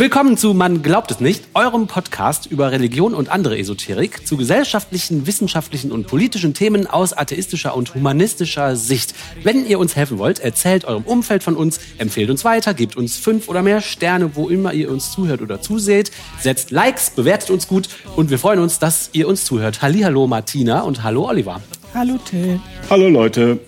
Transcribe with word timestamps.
Willkommen 0.00 0.38
zu 0.38 0.54
Man 0.54 0.80
glaubt 0.80 1.10
es 1.10 1.20
nicht, 1.20 1.44
eurem 1.52 1.86
Podcast 1.86 2.46
über 2.46 2.72
Religion 2.72 3.12
und 3.12 3.28
andere 3.28 3.58
Esoterik 3.58 4.26
zu 4.26 4.38
gesellschaftlichen, 4.38 5.26
wissenschaftlichen 5.26 5.92
und 5.92 6.06
politischen 6.06 6.54
Themen 6.54 6.86
aus 6.86 7.12
atheistischer 7.12 7.76
und 7.76 7.94
humanistischer 7.94 8.76
Sicht. 8.76 9.14
Wenn 9.42 9.66
ihr 9.66 9.78
uns 9.78 9.96
helfen 9.96 10.16
wollt, 10.16 10.38
erzählt 10.38 10.86
eurem 10.86 11.02
Umfeld 11.02 11.42
von 11.42 11.54
uns, 11.54 11.80
empfehlt 11.98 12.30
uns 12.30 12.46
weiter, 12.46 12.72
gebt 12.72 12.96
uns 12.96 13.18
fünf 13.18 13.46
oder 13.50 13.60
mehr 13.60 13.82
Sterne, 13.82 14.36
wo 14.36 14.48
immer 14.48 14.72
ihr 14.72 14.90
uns 14.90 15.12
zuhört 15.12 15.42
oder 15.42 15.60
zuseht, 15.60 16.12
setzt 16.40 16.70
Likes, 16.70 17.10
bewertet 17.10 17.50
uns 17.50 17.68
gut 17.68 17.90
und 18.16 18.30
wir 18.30 18.38
freuen 18.38 18.60
uns, 18.60 18.78
dass 18.78 19.10
ihr 19.12 19.28
uns 19.28 19.44
zuhört. 19.44 19.82
Hallihallo 19.82 20.26
Martina 20.26 20.80
und 20.80 21.02
hallo 21.02 21.28
Oliver. 21.28 21.60
Hallo 21.92 22.16
Till. 22.24 22.58
Hallo 22.88 23.10
Leute. 23.10 23.58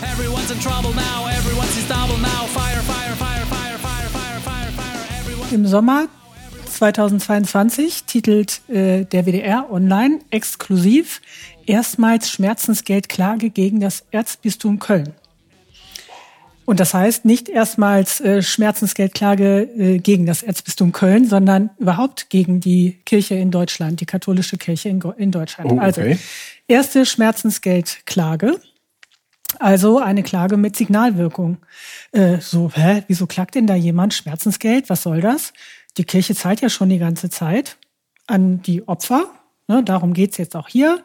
Everyone's 0.00 0.48
in 0.48 0.60
trouble 0.60 0.94
now, 0.94 1.02
Im 5.52 5.66
Sommer 5.66 6.08
2022 6.68 8.04
titelt 8.04 8.68
äh, 8.68 9.04
der 9.04 9.26
WDR 9.26 9.70
online 9.70 10.18
exklusiv 10.30 11.20
erstmals 11.66 12.30
Schmerzensgeldklage 12.30 13.50
gegen 13.50 13.80
das 13.80 14.04
Erzbistum 14.10 14.80
Köln. 14.80 15.14
Und 16.64 16.80
das 16.80 16.94
heißt 16.94 17.24
nicht 17.24 17.48
erstmals 17.48 18.20
äh, 18.20 18.42
Schmerzensgeldklage 18.42 19.62
äh, 19.62 19.98
gegen 19.98 20.26
das 20.26 20.42
Erzbistum 20.42 20.90
Köln, 20.90 21.24
sondern 21.24 21.70
überhaupt 21.78 22.28
gegen 22.28 22.58
die 22.58 22.98
Kirche 23.04 23.36
in 23.36 23.52
Deutschland, 23.52 24.00
die 24.00 24.06
katholische 24.06 24.58
Kirche 24.58 24.88
in, 24.88 25.00
in 25.16 25.30
Deutschland. 25.30 25.70
Oh, 25.70 25.76
okay. 25.76 25.84
Also 25.84 26.02
erste 26.66 27.06
Schmerzensgeldklage, 27.06 28.60
also 29.58 29.98
eine 29.98 30.22
Klage 30.22 30.56
mit 30.56 30.76
Signalwirkung. 30.76 31.58
Äh, 32.12 32.40
so, 32.40 32.70
hä, 32.74 33.04
wieso 33.08 33.26
klagt 33.26 33.54
denn 33.54 33.66
da 33.66 33.74
jemand 33.74 34.14
Schmerzensgeld? 34.14 34.90
Was 34.90 35.02
soll 35.02 35.20
das? 35.20 35.52
Die 35.96 36.04
Kirche 36.04 36.34
zahlt 36.34 36.60
ja 36.60 36.68
schon 36.68 36.88
die 36.88 36.98
ganze 36.98 37.30
Zeit 37.30 37.78
an 38.26 38.62
die 38.62 38.86
Opfer. 38.86 39.30
Ne, 39.68 39.82
darum 39.82 40.12
geht's 40.12 40.36
jetzt 40.36 40.56
auch 40.56 40.68
hier. 40.68 41.02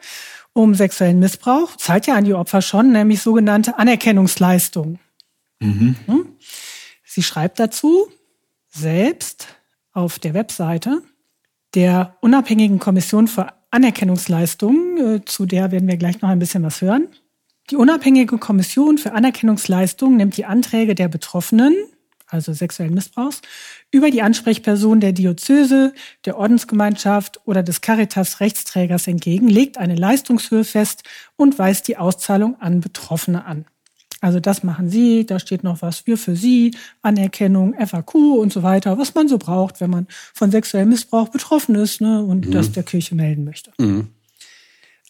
Um 0.53 0.75
sexuellen 0.75 1.19
Missbrauch 1.19 1.77
zahlt 1.77 2.07
ja 2.07 2.15
an 2.15 2.25
die 2.25 2.33
Opfer 2.33 2.61
schon, 2.61 2.91
nämlich 2.91 3.21
sogenannte 3.21 3.77
Anerkennungsleistung. 3.77 4.99
Hm? 6.07 6.25
Sie 7.05 7.23
schreibt 7.23 7.59
dazu 7.59 8.07
selbst 8.69 9.47
auf 9.93 10.19
der 10.19 10.33
Webseite 10.33 11.01
der 11.73 12.17
unabhängigen 12.21 12.79
Kommission 12.79 13.27
für 13.27 13.47
Anerkennungsleistungen, 13.69 14.97
äh, 14.97 15.25
zu 15.25 15.45
der 15.45 15.71
werden 15.71 15.87
wir 15.87 15.97
gleich 15.97 16.21
noch 16.21 16.29
ein 16.29 16.39
bisschen 16.39 16.63
was 16.63 16.81
hören. 16.81 17.07
Die 17.71 17.77
unabhängige 17.77 18.37
Kommission 18.37 18.97
für 18.97 19.13
Anerkennungsleistungen 19.13 20.17
nimmt 20.17 20.35
die 20.35 20.43
Anträge 20.43 20.93
der 20.93 21.07
Betroffenen, 21.07 21.73
also 22.27 22.51
sexuellen 22.51 22.93
Missbrauchs, 22.93 23.41
über 23.91 24.11
die 24.11 24.21
Ansprechperson 24.21 24.99
der 24.99 25.13
Diözese, 25.13 25.93
der 26.25 26.37
Ordensgemeinschaft 26.37 27.39
oder 27.45 27.63
des 27.63 27.79
Caritas-Rechtsträgers 27.79 29.07
entgegen, 29.07 29.47
legt 29.47 29.77
eine 29.77 29.95
Leistungshöhe 29.95 30.65
fest 30.65 31.03
und 31.37 31.57
weist 31.59 31.87
die 31.87 31.95
Auszahlung 31.95 32.59
an 32.59 32.81
Betroffene 32.81 33.45
an. 33.45 33.63
Also 34.19 34.41
das 34.41 34.63
machen 34.63 34.89
Sie, 34.89 35.25
da 35.25 35.39
steht 35.39 35.63
noch 35.63 35.81
was 35.81 35.99
für 35.99 36.17
für 36.17 36.35
Sie, 36.35 36.75
Anerkennung, 37.01 37.73
FAQ 37.73 38.15
und 38.15 38.51
so 38.51 38.63
weiter, 38.63 38.97
was 38.97 39.15
man 39.15 39.29
so 39.29 39.37
braucht, 39.37 39.79
wenn 39.79 39.89
man 39.89 40.07
von 40.33 40.51
sexuellem 40.51 40.89
Missbrauch 40.89 41.29
betroffen 41.29 41.75
ist 41.75 42.01
ne, 42.01 42.21
und 42.21 42.53
das 42.53 42.73
der 42.73 42.83
Kirche 42.83 43.15
melden 43.15 43.45
möchte. 43.45 43.71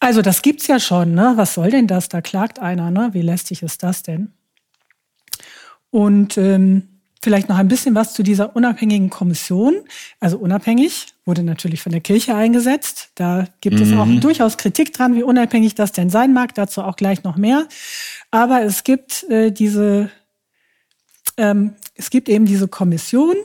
Also 0.02 0.22
das 0.24 0.42
gibt's 0.42 0.66
ja 0.66 0.80
schon, 0.80 1.14
ne? 1.14 1.34
Was 1.36 1.54
soll 1.54 1.70
denn 1.70 1.86
das? 1.86 2.10
Da 2.10 2.22
klagt 2.22 2.58
einer, 2.58 2.90
ne? 2.90 3.12
Wie 3.14 3.22
lästig 3.22 3.62
ist 3.62 3.84
das 3.84 4.02
denn? 4.02 4.34
Und 5.92 6.40
ähm, 6.40 6.88
vielleicht 7.22 7.50
noch 7.50 7.58
ein 7.58 7.68
bisschen 7.68 7.94
was 7.94 8.16
zu 8.16 8.24
dieser 8.24 8.56
unabhängigen 8.56 9.12
Kommission. 9.12 9.76
Also 10.20 10.40
unabhängig 10.40 11.14
wurde 11.24 11.44
natürlich 11.44 11.84
von 11.84 11.92
der 11.92 12.02
Kirche 12.02 12.34
eingesetzt. 12.34 13.12
Da 13.14 13.46
gibt 13.62 13.80
es 13.80 13.94
auch 13.94 14.08
durchaus 14.20 14.58
Kritik 14.58 14.92
dran, 14.92 15.14
wie 15.14 15.22
unabhängig 15.22 15.76
das 15.76 15.92
denn 15.92 16.10
sein 16.10 16.34
mag. 16.34 16.56
Dazu 16.56 16.82
auch 16.82 16.96
gleich 16.96 17.24
noch 17.24 17.38
mehr. 17.38 17.68
Aber 18.32 18.64
es 18.64 18.84
gibt 18.84 19.30
äh, 19.30 19.52
diese, 19.52 20.10
ähm, 21.38 21.76
es 21.94 22.10
gibt 22.10 22.28
eben 22.28 22.48
diese 22.48 22.68
Kommission 22.68 23.36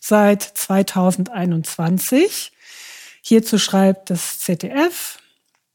seit 0.00 0.42
2021. 0.42 2.50
Hierzu 3.22 3.58
schreibt 3.58 4.10
das 4.10 4.40
ZDF, 4.40 5.20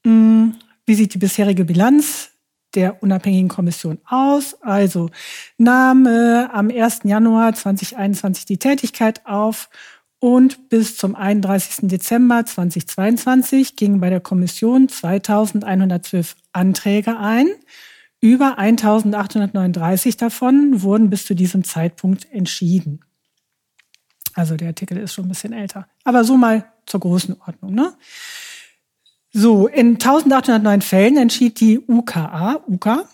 wie 0.03 0.95
sieht 0.95 1.13
die 1.13 1.19
bisherige 1.19 1.65
Bilanz 1.65 2.31
der 2.75 3.01
unabhängigen 3.03 3.49
Kommission 3.49 3.99
aus? 4.05 4.57
Also 4.61 5.09
nahm 5.57 6.05
äh, 6.05 6.45
am 6.51 6.69
1. 6.69 7.01
Januar 7.03 7.53
2021 7.53 8.45
die 8.45 8.57
Tätigkeit 8.57 9.25
auf 9.25 9.69
und 10.19 10.69
bis 10.69 10.95
zum 10.95 11.15
31. 11.15 11.89
Dezember 11.89 12.45
2022 12.45 13.75
gingen 13.75 13.99
bei 13.99 14.09
der 14.09 14.21
Kommission 14.21 14.87
2112 14.87 16.35
Anträge 16.53 17.17
ein. 17.17 17.47
Über 18.21 18.57
1839 18.57 20.15
davon 20.15 20.81
wurden 20.81 21.09
bis 21.09 21.25
zu 21.25 21.35
diesem 21.35 21.65
Zeitpunkt 21.65 22.31
entschieden. 22.31 23.01
Also 24.33 24.55
der 24.55 24.69
Artikel 24.69 24.97
ist 24.97 25.13
schon 25.13 25.25
ein 25.25 25.29
bisschen 25.29 25.51
älter. 25.51 25.89
Aber 26.05 26.23
so 26.23 26.37
mal 26.37 26.71
zur 26.85 27.01
großen 27.01 27.35
Ordnung. 27.45 27.73
Ne? 27.73 27.93
So, 29.35 29.67
in 29.67 29.95
1809 29.95 30.81
Fällen 30.81 31.17
entschied 31.17 31.59
die 31.59 31.79
UKA, 31.79 32.63
UK, 32.67 33.07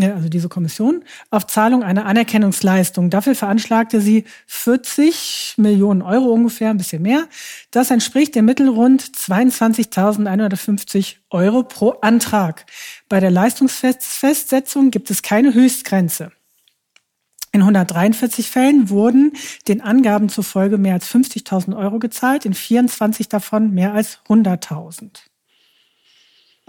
also 0.00 0.28
diese 0.28 0.48
Kommission, 0.48 1.02
auf 1.30 1.48
Zahlung 1.48 1.82
einer 1.82 2.06
Anerkennungsleistung. 2.06 3.10
Dafür 3.10 3.34
veranschlagte 3.34 4.00
sie 4.00 4.26
40 4.46 5.54
Millionen 5.56 6.02
Euro 6.02 6.26
ungefähr, 6.26 6.70
ein 6.70 6.76
bisschen 6.76 7.02
mehr. 7.02 7.26
Das 7.72 7.90
entspricht 7.90 8.36
im 8.36 8.44
Mittel 8.44 8.68
rund 8.68 9.02
22.150 9.02 11.16
Euro 11.30 11.64
pro 11.64 11.96
Antrag. 12.00 12.64
Bei 13.08 13.18
der 13.18 13.32
Leistungsfestsetzung 13.32 14.92
gibt 14.92 15.10
es 15.10 15.22
keine 15.22 15.52
Höchstgrenze. 15.52 16.30
In 17.50 17.62
143 17.62 18.48
Fällen 18.48 18.88
wurden 18.88 19.32
den 19.66 19.80
Angaben 19.80 20.28
zufolge 20.28 20.78
mehr 20.78 20.94
als 20.94 21.12
50.000 21.12 21.76
Euro 21.76 21.98
gezahlt, 21.98 22.44
in 22.44 22.54
24 22.54 23.28
davon 23.28 23.74
mehr 23.74 23.92
als 23.92 24.20
100.000. 24.28 25.29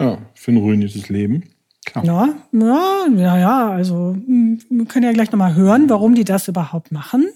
Ja, 0.02 0.18
für 0.34 0.52
ein 0.52 0.56
ruiniertes 0.56 1.08
Leben. 1.08 1.44
Klar. 1.84 2.04
Ja, 2.04 2.28
ja, 2.52 3.06
ja, 3.16 3.38
ja, 3.38 3.70
also 3.70 4.14
mm, 4.14 4.58
wir 4.70 4.86
können 4.86 5.04
ja 5.04 5.12
gleich 5.12 5.32
nochmal 5.32 5.54
hören, 5.54 5.88
warum 5.90 6.14
die 6.14 6.24
das 6.24 6.48
überhaupt 6.48 6.92
machen. 6.92 7.28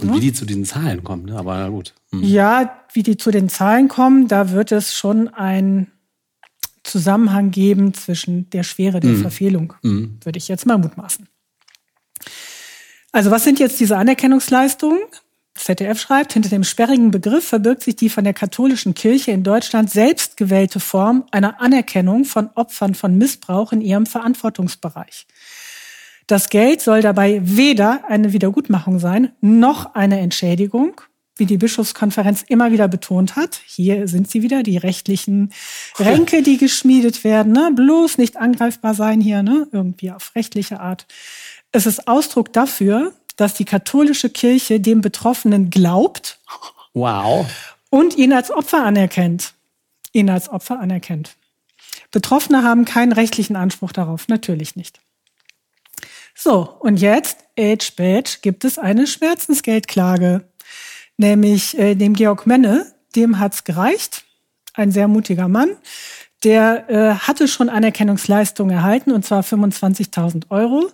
Und 0.00 0.14
wie 0.14 0.20
die 0.20 0.32
zu 0.32 0.44
diesen 0.44 0.64
Zahlen 0.64 1.04
kommen, 1.04 1.26
ne? 1.26 1.38
aber 1.38 1.56
na 1.56 1.68
gut. 1.68 1.94
Hm. 2.12 2.22
Ja, 2.22 2.78
wie 2.92 3.02
die 3.02 3.16
zu 3.16 3.30
den 3.30 3.48
Zahlen 3.48 3.88
kommen, 3.88 4.28
da 4.28 4.50
wird 4.50 4.72
es 4.72 4.94
schon 4.94 5.28
einen 5.28 5.88
Zusammenhang 6.84 7.50
geben 7.50 7.94
zwischen 7.94 8.48
der 8.50 8.62
Schwere 8.62 9.00
der 9.00 9.16
Verfehlung, 9.16 9.74
würde 9.82 10.38
ich 10.38 10.46
jetzt 10.46 10.66
mal 10.66 10.78
mutmaßen. 10.78 11.26
Also 13.10 13.30
was 13.30 13.42
sind 13.44 13.58
jetzt 13.58 13.80
diese 13.80 13.96
Anerkennungsleistungen? 13.96 15.00
ZDF 15.56 16.00
schreibt, 16.00 16.32
hinter 16.32 16.48
dem 16.48 16.64
sperrigen 16.64 17.10
Begriff 17.10 17.48
verbirgt 17.48 17.82
sich 17.82 17.96
die 17.96 18.08
von 18.08 18.24
der 18.24 18.34
katholischen 18.34 18.94
Kirche 18.94 19.32
in 19.32 19.42
Deutschland 19.42 19.90
selbst 19.90 20.36
gewählte 20.36 20.80
Form 20.80 21.24
einer 21.30 21.60
Anerkennung 21.60 22.24
von 22.24 22.50
Opfern 22.54 22.94
von 22.94 23.16
Missbrauch 23.18 23.72
in 23.72 23.80
ihrem 23.80 24.06
Verantwortungsbereich. 24.06 25.26
Das 26.26 26.48
Geld 26.48 26.80
soll 26.80 27.02
dabei 27.02 27.40
weder 27.44 28.02
eine 28.08 28.32
Wiedergutmachung 28.32 28.98
sein, 28.98 29.32
noch 29.40 29.94
eine 29.94 30.18
Entschädigung, 30.18 31.00
wie 31.36 31.46
die 31.46 31.58
Bischofskonferenz 31.58 32.42
immer 32.48 32.72
wieder 32.72 32.88
betont 32.88 33.36
hat. 33.36 33.60
Hier 33.66 34.08
sind 34.08 34.28
sie 34.28 34.42
wieder, 34.42 34.62
die 34.62 34.78
rechtlichen 34.78 35.52
Ränke, 35.98 36.42
die 36.42 36.56
geschmiedet 36.56 37.24
werden. 37.24 37.52
Ne? 37.52 37.70
Bloß 37.74 38.18
nicht 38.18 38.38
angreifbar 38.38 38.94
sein 38.94 39.20
hier, 39.20 39.42
ne? 39.42 39.68
irgendwie 39.70 40.10
auf 40.10 40.34
rechtliche 40.34 40.80
Art. 40.80 41.06
Es 41.72 41.86
ist 41.86 42.08
Ausdruck 42.08 42.52
dafür, 42.52 43.12
dass 43.36 43.54
die 43.54 43.64
katholische 43.64 44.30
Kirche 44.30 44.80
dem 44.80 45.00
Betroffenen 45.00 45.70
glaubt 45.70 46.38
Wow. 46.94 47.46
und 47.90 48.16
ihn 48.16 48.32
als 48.32 48.50
Opfer 48.50 48.84
anerkennt. 48.84 49.54
Ihn 50.12 50.30
als 50.30 50.48
Opfer 50.48 50.80
anerkennt. 50.80 51.36
Betroffene 52.10 52.62
haben 52.62 52.84
keinen 52.84 53.12
rechtlichen 53.12 53.56
Anspruch 53.56 53.92
darauf, 53.92 54.28
natürlich 54.28 54.76
nicht. 54.76 55.00
So, 56.34 56.76
und 56.80 56.98
jetzt, 56.98 57.38
age 57.58 57.92
badge, 57.96 58.38
gibt 58.42 58.64
es 58.64 58.78
eine 58.78 59.06
Schmerzensgeldklage. 59.06 60.44
Nämlich 61.16 61.78
äh, 61.78 61.94
dem 61.94 62.12
Georg 62.14 62.46
Menne, 62.46 62.92
dem 63.14 63.38
hat's 63.38 63.64
gereicht. 63.64 64.24
Ein 64.74 64.92
sehr 64.92 65.08
mutiger 65.08 65.48
Mann. 65.48 65.70
Der 66.44 66.90
äh, 66.90 67.14
hatte 67.14 67.48
schon 67.48 67.70
Anerkennungsleistung 67.70 68.68
erhalten, 68.68 69.12
und 69.12 69.24
zwar 69.24 69.42
25.000 69.42 70.50
Euro. 70.50 70.90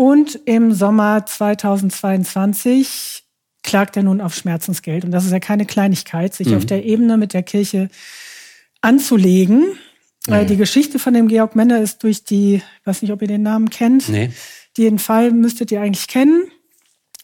Und 0.00 0.40
im 0.46 0.72
Sommer 0.72 1.26
2022 1.26 3.24
klagt 3.62 3.98
er 3.98 4.02
nun 4.02 4.22
auf 4.22 4.34
Schmerzensgeld. 4.34 5.04
Und 5.04 5.10
das 5.10 5.26
ist 5.26 5.30
ja 5.30 5.40
keine 5.40 5.66
Kleinigkeit, 5.66 6.32
sich 6.32 6.56
auf 6.56 6.64
der 6.64 6.86
Ebene 6.86 7.18
mit 7.18 7.34
der 7.34 7.42
Kirche 7.42 7.90
anzulegen. 8.80 9.78
Äh, 10.26 10.46
Die 10.46 10.56
Geschichte 10.56 10.98
von 10.98 11.12
dem 11.12 11.28
Georg 11.28 11.54
Menne 11.54 11.80
ist 11.80 12.02
durch 12.02 12.24
die, 12.24 12.62
weiß 12.86 13.02
nicht, 13.02 13.12
ob 13.12 13.20
ihr 13.20 13.28
den 13.28 13.42
Namen 13.42 13.68
kennt. 13.68 14.08
Nee. 14.08 14.30
Den 14.78 14.98
Fall 14.98 15.32
müsstet 15.32 15.70
ihr 15.70 15.82
eigentlich 15.82 16.08
kennen. 16.08 16.44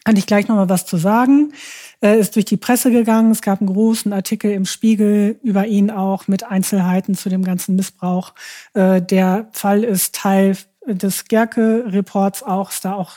Kann 0.05 0.19
ich 0.19 0.26
gleich 0.26 0.46
noch 0.46 0.56
mal 0.56 0.69
was 0.69 0.84
zu 0.84 0.99
sagen. 0.99 1.55
Äh, 2.02 2.20
ist 2.20 2.37
durch 2.37 2.44
die 2.44 2.58
Presse 2.58 2.90
gegangen. 2.90 3.31
Es 3.31 3.40
gab 3.40 3.62
einen 3.62 3.72
großen 3.72 4.12
Artikel 4.12 4.50
im 4.50 4.67
Spiegel 4.67 5.40
über 5.43 5.67
ihn 5.67 5.90
auch 5.90 6.29
mit 6.29 6.44
Einzelheiten 6.44 7.14
zu 7.14 7.31
dem 7.31 7.43
ganzen 7.43 7.75
Missbrauch. 7.75 8.34
Äh, 8.75 9.00
der 9.00 9.49
Fall 9.52 9.82
ist 9.82 10.14
Teil 10.14 10.58
des 10.87 11.25
Gerke-Reports 11.27 12.43
auch, 12.43 12.71
ist 12.71 12.85
da 12.85 12.94
auch 12.94 13.12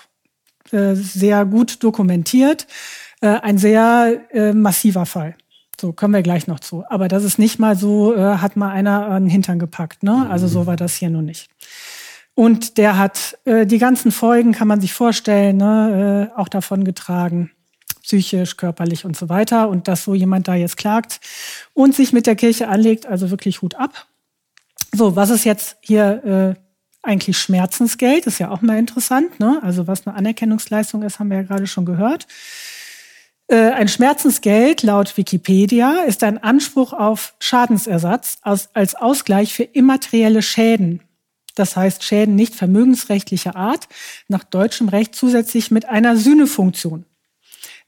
äh, 0.71 0.95
sehr 0.95 1.45
gut 1.45 1.83
dokumentiert. 1.83 2.68
Äh, 3.21 3.27
ein 3.27 3.57
sehr 3.57 4.21
äh, 4.31 4.54
massiver 4.54 5.06
Fall. 5.06 5.36
So 5.80 5.94
kommen 5.94 6.13
wir 6.13 6.21
gleich 6.21 6.48
noch 6.48 6.60
zu. 6.60 6.83
Aber 6.89 7.07
das 7.07 7.24
ist 7.24 7.39
nicht 7.39 7.60
mal 7.60 7.75
so, 7.75 8.16
äh, 8.16 8.38
hat 8.38 8.56
mal 8.56 8.69
einer 8.69 9.07
an 9.07 9.24
den 9.24 9.30
Hintern 9.30 9.60
gepackt. 9.60 10.04
Ne? 10.04 10.27
Also 10.30 10.48
so 10.48 10.66
war 10.66 10.75
das 10.75 10.95
hier 10.95 11.10
nur 11.10 11.21
nicht. 11.21 11.50
Und 12.36 12.77
der 12.77 12.98
hat 12.98 13.38
äh, 13.45 13.66
die 13.66 13.80
ganzen 13.80 14.12
Folgen, 14.12 14.54
kann 14.54 14.68
man 14.68 14.80
sich 14.80 14.94
vorstellen, 14.94 15.57
ne, 15.57 16.31
äh, 16.33 16.39
auch 16.39 16.48
davon 16.48 16.86
getragen, 16.86 17.51
psychisch, 18.04 18.56
körperlich 18.56 19.04
und 19.04 19.18
so 19.18 19.27
weiter. 19.27 19.68
Und 19.68 19.89
dass 19.89 20.06
so 20.06 20.15
jemand 20.15 20.48
da 20.48 20.56
jetzt 20.56 20.77
klagt 20.77 21.19
und 21.74 21.95
sich 21.95 22.13
mit 22.13 22.27
der 22.27 22.36
Kirche 22.36 22.69
anlegt, 22.69 23.07
also 23.07 23.30
wirklich 23.30 23.62
Hut 23.62 23.75
ab. 23.75 24.07
So, 24.94 25.15
was 25.18 25.30
ist 25.30 25.44
jetzt 25.44 25.77
hier 25.81 26.56
äh, 26.57 26.69
eigentlich 27.01 27.38
Schmerzensgeld? 27.38 28.28
Ist 28.28 28.40
ja 28.40 28.50
auch 28.50 28.62
mal 28.62 28.78
interessant. 28.78 29.40
Ne? 29.40 29.60
Also 29.62 29.88
was 29.88 30.06
eine 30.06 30.16
Anerkennungsleistung 30.16 31.04
ist, 31.04 31.19
haben 31.19 31.30
wir 31.30 31.38
ja 31.38 31.44
gerade 31.44 31.68
schon 31.68 31.86
gehört. 31.86 32.28
Äh, 33.48 33.72
ein 33.72 33.88
Schmerzensgeld 33.88 34.84
laut 34.84 35.18
Wikipedia 35.18 36.04
ist 36.07 36.24
ein 36.24 36.38
Anspruch 36.38 36.94
auf 36.94 37.34
Schadensersatz 37.40 38.38
als 38.42 38.96
Ausgleich 38.96 39.54
für 39.54 39.63
immaterielle 39.63 40.42
Schäden. 40.42 41.01
Das 41.56 41.75
heißt 41.75 42.04
Schäden 42.04 42.36
nicht 42.36 42.56
vermögensrechtlicher 42.56 43.56
Art, 43.56 43.88
nach 44.28 44.44
deutschem 44.44 44.88
Recht 44.88 45.16
zusätzlich 45.16 45.72
mit 45.72 45.90
einer 45.90 46.16
Sühnefunktion. 46.16 47.06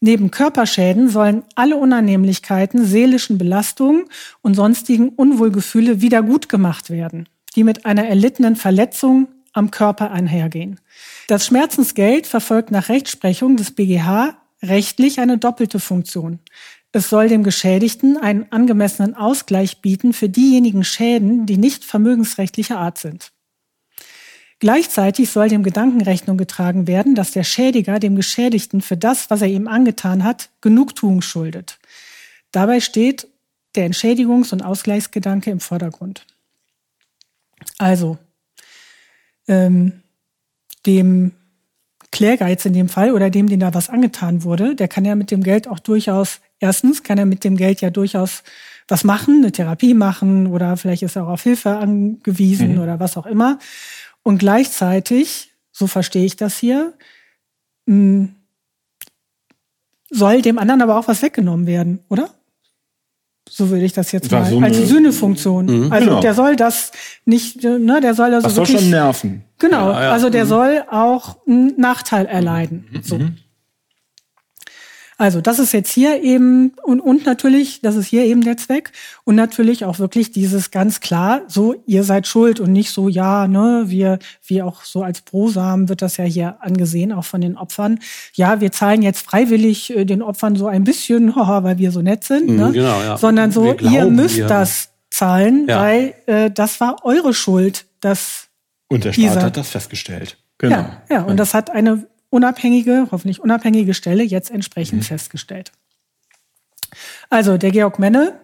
Neben 0.01 0.31
Körperschäden 0.31 1.09
sollen 1.09 1.43
alle 1.53 1.77
Unannehmlichkeiten, 1.77 2.83
seelischen 2.83 3.37
Belastungen 3.37 4.05
und 4.41 4.55
sonstigen 4.55 5.09
Unwohlgefühle 5.09 6.01
wiedergutgemacht 6.01 6.89
werden, 6.89 7.29
die 7.55 7.63
mit 7.63 7.85
einer 7.85 8.07
erlittenen 8.07 8.55
Verletzung 8.55 9.27
am 9.53 9.71
Körper 9.71 10.11
einhergehen. 10.11 10.79
Das 11.27 11.45
Schmerzensgeld 11.45 12.27
verfolgt 12.27 12.71
nach 12.71 12.89
Rechtsprechung 12.89 13.57
des 13.57 13.71
BGH 13.71 14.37
rechtlich 14.63 15.19
eine 15.19 15.37
doppelte 15.37 15.79
Funktion. 15.79 16.39
Es 16.93 17.09
soll 17.09 17.29
dem 17.29 17.43
Geschädigten 17.43 18.17
einen 18.17 18.51
angemessenen 18.51 19.15
Ausgleich 19.15 19.81
bieten 19.81 20.13
für 20.13 20.29
diejenigen 20.29 20.83
Schäden, 20.83 21.45
die 21.45 21.57
nicht 21.57 21.85
vermögensrechtlicher 21.85 22.77
Art 22.77 22.97
sind. 22.97 23.31
Gleichzeitig 24.59 25.29
soll 25.31 25.49
dem 25.49 25.63
Gedanken 25.63 26.01
Rechnung 26.01 26.37
getragen 26.37 26.85
werden, 26.85 27.15
dass 27.15 27.31
der 27.31 27.43
Schädiger 27.43 27.97
dem 27.97 28.15
Geschädigten 28.15 28.81
für 28.81 28.97
das, 28.97 29.29
was 29.31 29.41
er 29.41 29.47
ihm 29.47 29.67
angetan 29.67 30.23
hat, 30.23 30.49
Genugtuung 30.61 31.21
schuldet. 31.21 31.79
Dabei 32.51 32.79
steht 32.79 33.27
der 33.75 33.89
Entschädigungs- 33.89 34.51
und 34.53 34.61
Ausgleichsgedanke 34.61 35.49
im 35.49 35.61
Vordergrund. 35.61 36.27
Also, 37.77 38.17
ähm, 39.47 40.01
dem 40.85 41.31
Kläger 42.11 42.47
jetzt 42.47 42.65
in 42.65 42.73
dem 42.73 42.89
Fall 42.89 43.11
oder 43.13 43.29
dem, 43.29 43.47
den 43.47 43.59
da 43.59 43.73
was 43.73 43.89
angetan 43.89 44.43
wurde, 44.43 44.75
der 44.75 44.87
kann 44.87 45.05
ja 45.05 45.15
mit 45.15 45.31
dem 45.31 45.43
Geld 45.43 45.67
auch 45.67 45.79
durchaus, 45.79 46.41
erstens 46.59 47.03
kann 47.03 47.17
er 47.17 47.25
mit 47.25 47.43
dem 47.43 47.55
Geld 47.55 47.81
ja 47.81 47.89
durchaus 47.89 48.43
was 48.87 49.03
machen, 49.05 49.37
eine 49.37 49.51
Therapie 49.51 49.93
machen 49.93 50.47
oder 50.47 50.75
vielleicht 50.75 51.03
ist 51.03 51.15
er 51.15 51.23
auch 51.25 51.29
auf 51.29 51.43
Hilfe 51.43 51.77
angewiesen 51.77 52.73
Mhm. 52.75 52.81
oder 52.81 52.99
was 52.99 53.15
auch 53.15 53.25
immer. 53.25 53.59
Und 54.23 54.39
gleichzeitig, 54.39 55.51
so 55.71 55.87
verstehe 55.87 56.25
ich 56.25 56.35
das 56.35 56.57
hier, 56.57 56.93
soll 60.09 60.41
dem 60.41 60.57
anderen 60.57 60.81
aber 60.81 60.99
auch 60.99 61.07
was 61.07 61.21
weggenommen 61.21 61.65
werden, 61.67 61.99
oder? 62.09 62.29
So 63.53 63.69
würde 63.69 63.83
ich 63.83 63.91
das 63.91 64.13
jetzt 64.13 64.31
War 64.31 64.39
mal 64.41 64.49
so 64.49 64.59
als 64.61 64.77
Sühnefunktion. 64.87 65.91
Also 65.91 66.07
Genau. 66.07 66.21
der 66.21 66.33
soll 66.33 66.55
das 66.55 66.91
nicht, 67.25 67.61
ne, 67.63 67.99
der 68.01 68.13
soll 68.13 68.33
also 68.33 68.47
Das 68.47 68.55
soll 68.55 68.65
wirklich 68.65 68.81
schon 68.81 68.89
nerven. 68.91 69.43
Genau, 69.59 69.91
Ja, 69.91 70.03
ja. 70.03 70.11
also 70.11 70.29
der 70.29 70.45
soll 70.45 70.83
auch 70.89 71.35
einen 71.45 71.73
Nachteil 71.77 72.27
erleiden. 72.27 72.85
So. 73.03 73.19
Also 75.21 75.39
das 75.39 75.59
ist 75.59 75.71
jetzt 75.71 75.91
hier 75.91 76.23
eben 76.23 76.73
und, 76.83 76.99
und 76.99 77.27
natürlich, 77.27 77.79
das 77.81 77.95
ist 77.95 78.07
hier 78.07 78.23
eben 78.25 78.41
der 78.41 78.57
Zweck 78.57 78.91
und 79.23 79.35
natürlich 79.35 79.85
auch 79.85 79.99
wirklich 79.99 80.31
dieses 80.31 80.71
ganz 80.71 80.99
klar, 80.99 81.41
so 81.47 81.75
ihr 81.85 82.03
seid 82.03 82.25
schuld 82.25 82.59
und 82.59 82.71
nicht 82.71 82.89
so 82.89 83.07
ja, 83.07 83.47
ne, 83.47 83.83
wir 83.85 84.17
wie 84.47 84.63
auch 84.63 84.83
so 84.83 85.03
als 85.03 85.21
Brosamen 85.21 85.89
wird 85.89 86.01
das 86.01 86.17
ja 86.17 86.23
hier 86.23 86.57
angesehen 86.61 87.11
auch 87.11 87.25
von 87.25 87.39
den 87.41 87.55
Opfern. 87.55 87.99
Ja, 88.33 88.61
wir 88.61 88.71
zahlen 88.71 89.03
jetzt 89.03 89.23
freiwillig 89.23 89.95
äh, 89.95 90.05
den 90.05 90.23
Opfern 90.23 90.55
so 90.55 90.65
ein 90.65 90.83
bisschen, 90.83 91.35
haha, 91.35 91.63
weil 91.63 91.77
wir 91.77 91.91
so 91.91 92.01
nett 92.01 92.23
sind, 92.23 92.49
ne? 92.49 92.69
Mhm, 92.69 92.73
genau, 92.73 93.01
ja. 93.03 93.15
sondern 93.17 93.51
so 93.51 93.75
glauben, 93.75 93.93
ihr 93.93 94.05
müsst 94.07 94.37
wir- 94.37 94.47
das 94.47 94.89
zahlen, 95.11 95.67
Ja. 95.67 95.81
weil 95.81 96.13
äh, 96.25 96.49
das 96.49 96.81
war 96.81 97.05
eure 97.05 97.35
Schuld, 97.35 97.85
dass 97.99 98.47
Und 98.87 99.03
der 99.03 99.13
Staat 99.13 99.23
Dieser- 99.23 99.41
hat 99.43 99.57
das 99.57 99.69
festgestellt. 99.69 100.37
Genau. 100.57 100.75
ja, 100.77 101.01
ja, 101.09 101.21
und 101.23 101.37
das 101.37 101.53
hat 101.53 101.69
eine 101.69 102.05
unabhängige, 102.31 103.09
hoffentlich 103.11 103.39
unabhängige 103.39 103.93
Stelle 103.93 104.23
jetzt 104.23 104.49
entsprechend 104.49 105.05
festgestellt. 105.05 105.71
Also 107.29 107.57
der 107.57 107.71
Georg 107.71 107.99
Menne 107.99 108.39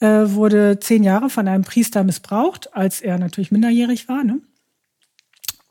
äh, 0.00 0.06
wurde 0.06 0.80
zehn 0.80 1.02
Jahre 1.02 1.28
von 1.28 1.46
einem 1.46 1.64
Priester 1.64 2.04
missbraucht, 2.04 2.74
als 2.74 3.00
er 3.00 3.18
natürlich 3.18 3.52
minderjährig 3.52 4.08
war. 4.08 4.24
Ne? 4.24 4.40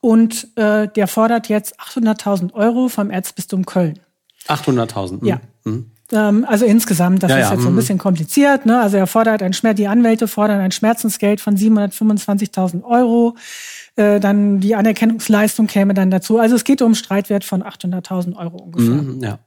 Und 0.02 0.50
äh, 0.56 0.88
der 0.88 1.08
fordert 1.08 1.50
jetzt 1.50 1.80
800.000 1.80 2.54
Euro 2.54 2.90
vom 2.90 3.10
Erzbistum 3.10 3.66
Köln. 3.66 4.00
800.000. 4.48 5.22
mhm. 5.22 5.28
Ja. 5.28 5.42
Mhm. 5.64 5.92
Ähm, 6.12 6.46
also 6.48 6.66
insgesamt, 6.66 7.24
das 7.24 7.32
Ja, 7.32 7.38
ist 7.38 7.46
ja, 7.46 7.52
jetzt 7.54 7.62
so 7.62 7.70
ein 7.70 7.74
mhm. 7.74 7.78
bisschen 7.78 7.98
kompliziert. 7.98 8.66
Ne? 8.66 8.80
Also 8.80 8.98
er 8.98 9.08
fordert 9.08 9.42
ein 9.42 9.54
Schmerz, 9.54 9.78
die 9.78 9.88
Anwälte 9.88 10.28
fordern 10.28 10.60
ein 10.60 10.72
Schmerzensgeld 10.72 11.42
von 11.42 11.58
725.000 11.58 12.84
Euro. 12.84 13.36
Äh, 13.96 14.20
dann 14.20 14.60
die 14.60 14.76
Anerkennungsleistung 14.76 15.68
käme 15.68 15.94
dann 15.94 16.12
dazu. 16.12 16.38
Also 16.38 16.56
es 16.56 16.64
geht 16.64 16.82
um 16.82 16.96
Streitwert 16.96 17.44
von 17.44 17.64
800.000 17.64 18.36
Euro 18.36 18.58
ungefähr. 18.58 19.02
Mhm, 19.02 19.24
ja. 19.24 19.40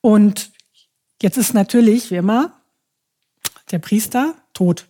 Und 0.00 0.50
jetzt 1.22 1.38
ist 1.38 1.54
natürlich, 1.54 2.10
wie 2.10 2.16
immer, 2.16 2.52
der 3.70 3.78
Priester 3.78 4.34
tot. 4.52 4.86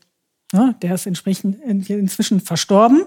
Ne? 0.52 0.74
Der 0.82 0.94
ist 0.96 1.06
entsprechend 1.06 1.62
in- 1.62 1.82
inzwischen 1.86 2.40
verstorben. 2.40 3.02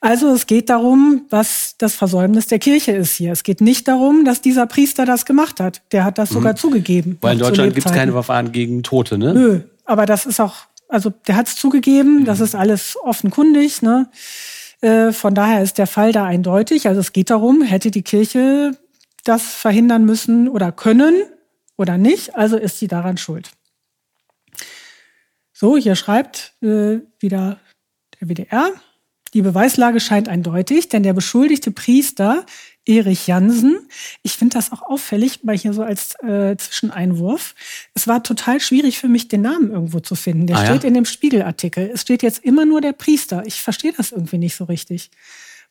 Also 0.00 0.28
es 0.32 0.46
geht 0.46 0.70
darum, 0.70 1.22
was 1.28 1.74
das 1.78 1.94
Versäumnis 1.94 2.46
der 2.46 2.58
Kirche 2.58 2.92
ist 2.92 3.14
hier. 3.16 3.32
Es 3.32 3.42
geht 3.42 3.60
nicht 3.60 3.86
darum, 3.88 4.24
dass 4.24 4.40
dieser 4.40 4.66
Priester 4.66 5.04
das 5.04 5.26
gemacht 5.26 5.60
hat. 5.60 5.82
Der 5.92 6.04
hat 6.04 6.16
das 6.16 6.30
sogar 6.30 6.56
zugegeben. 6.56 7.10
Mhm. 7.12 7.18
Weil 7.20 7.32
in 7.34 7.38
Deutschland 7.40 7.74
gibt 7.74 7.86
es 7.86 7.92
keine 7.92 8.12
Verfahren 8.12 8.52
gegen 8.52 8.82
Tote, 8.82 9.18
ne? 9.18 9.34
Nö, 9.34 9.60
aber 9.84 10.06
das 10.06 10.24
ist 10.24 10.40
auch, 10.40 10.54
also 10.88 11.12
der 11.26 11.36
hat 11.36 11.48
es 11.48 11.56
zugegeben, 11.56 12.24
das 12.24 12.40
ist 12.40 12.54
alles 12.54 12.96
offenkundig. 13.02 13.82
Ne? 13.82 14.08
Äh, 14.80 15.12
von 15.12 15.34
daher 15.34 15.62
ist 15.62 15.76
der 15.76 15.86
Fall 15.86 16.12
da 16.12 16.24
eindeutig. 16.24 16.88
Also 16.88 17.00
es 17.00 17.12
geht 17.12 17.28
darum, 17.30 17.62
hätte 17.62 17.90
die 17.90 18.02
Kirche 18.02 18.78
das 19.24 19.42
verhindern 19.42 20.06
müssen 20.06 20.48
oder 20.48 20.72
können 20.72 21.14
oder 21.76 21.98
nicht, 21.98 22.34
also 22.34 22.56
ist 22.56 22.78
sie 22.78 22.88
daran 22.88 23.18
schuld. 23.18 23.50
So, 25.60 25.76
hier 25.76 25.96
schreibt 25.96 26.54
äh, 26.62 27.00
wieder 27.18 27.58
der 28.20 28.28
WDR. 28.28 28.70
Die 29.34 29.42
Beweislage 29.42 29.98
scheint 29.98 30.28
eindeutig, 30.28 30.88
denn 30.88 31.02
der 31.02 31.14
beschuldigte 31.14 31.72
Priester 31.72 32.46
Erich 32.86 33.26
Jansen, 33.26 33.88
ich 34.22 34.34
finde 34.34 34.54
das 34.54 34.70
auch 34.70 34.82
auffällig, 34.82 35.40
weil 35.42 35.58
hier 35.58 35.72
so 35.72 35.82
als 35.82 36.14
äh, 36.22 36.56
Zwischeneinwurf, 36.56 37.56
es 37.92 38.06
war 38.06 38.22
total 38.22 38.60
schwierig 38.60 39.00
für 39.00 39.08
mich, 39.08 39.26
den 39.26 39.40
Namen 39.40 39.72
irgendwo 39.72 39.98
zu 39.98 40.14
finden. 40.14 40.46
Der 40.46 40.58
Ah, 40.58 40.60
ja? 40.60 40.66
steht 40.66 40.84
in 40.84 40.94
dem 40.94 41.04
Spiegelartikel. 41.04 41.90
Es 41.92 42.02
steht 42.02 42.22
jetzt 42.22 42.44
immer 42.44 42.64
nur 42.64 42.80
der 42.80 42.92
Priester. 42.92 43.42
Ich 43.44 43.60
verstehe 43.60 43.92
das 43.92 44.12
irgendwie 44.12 44.38
nicht 44.38 44.54
so 44.54 44.62
richtig. 44.62 45.10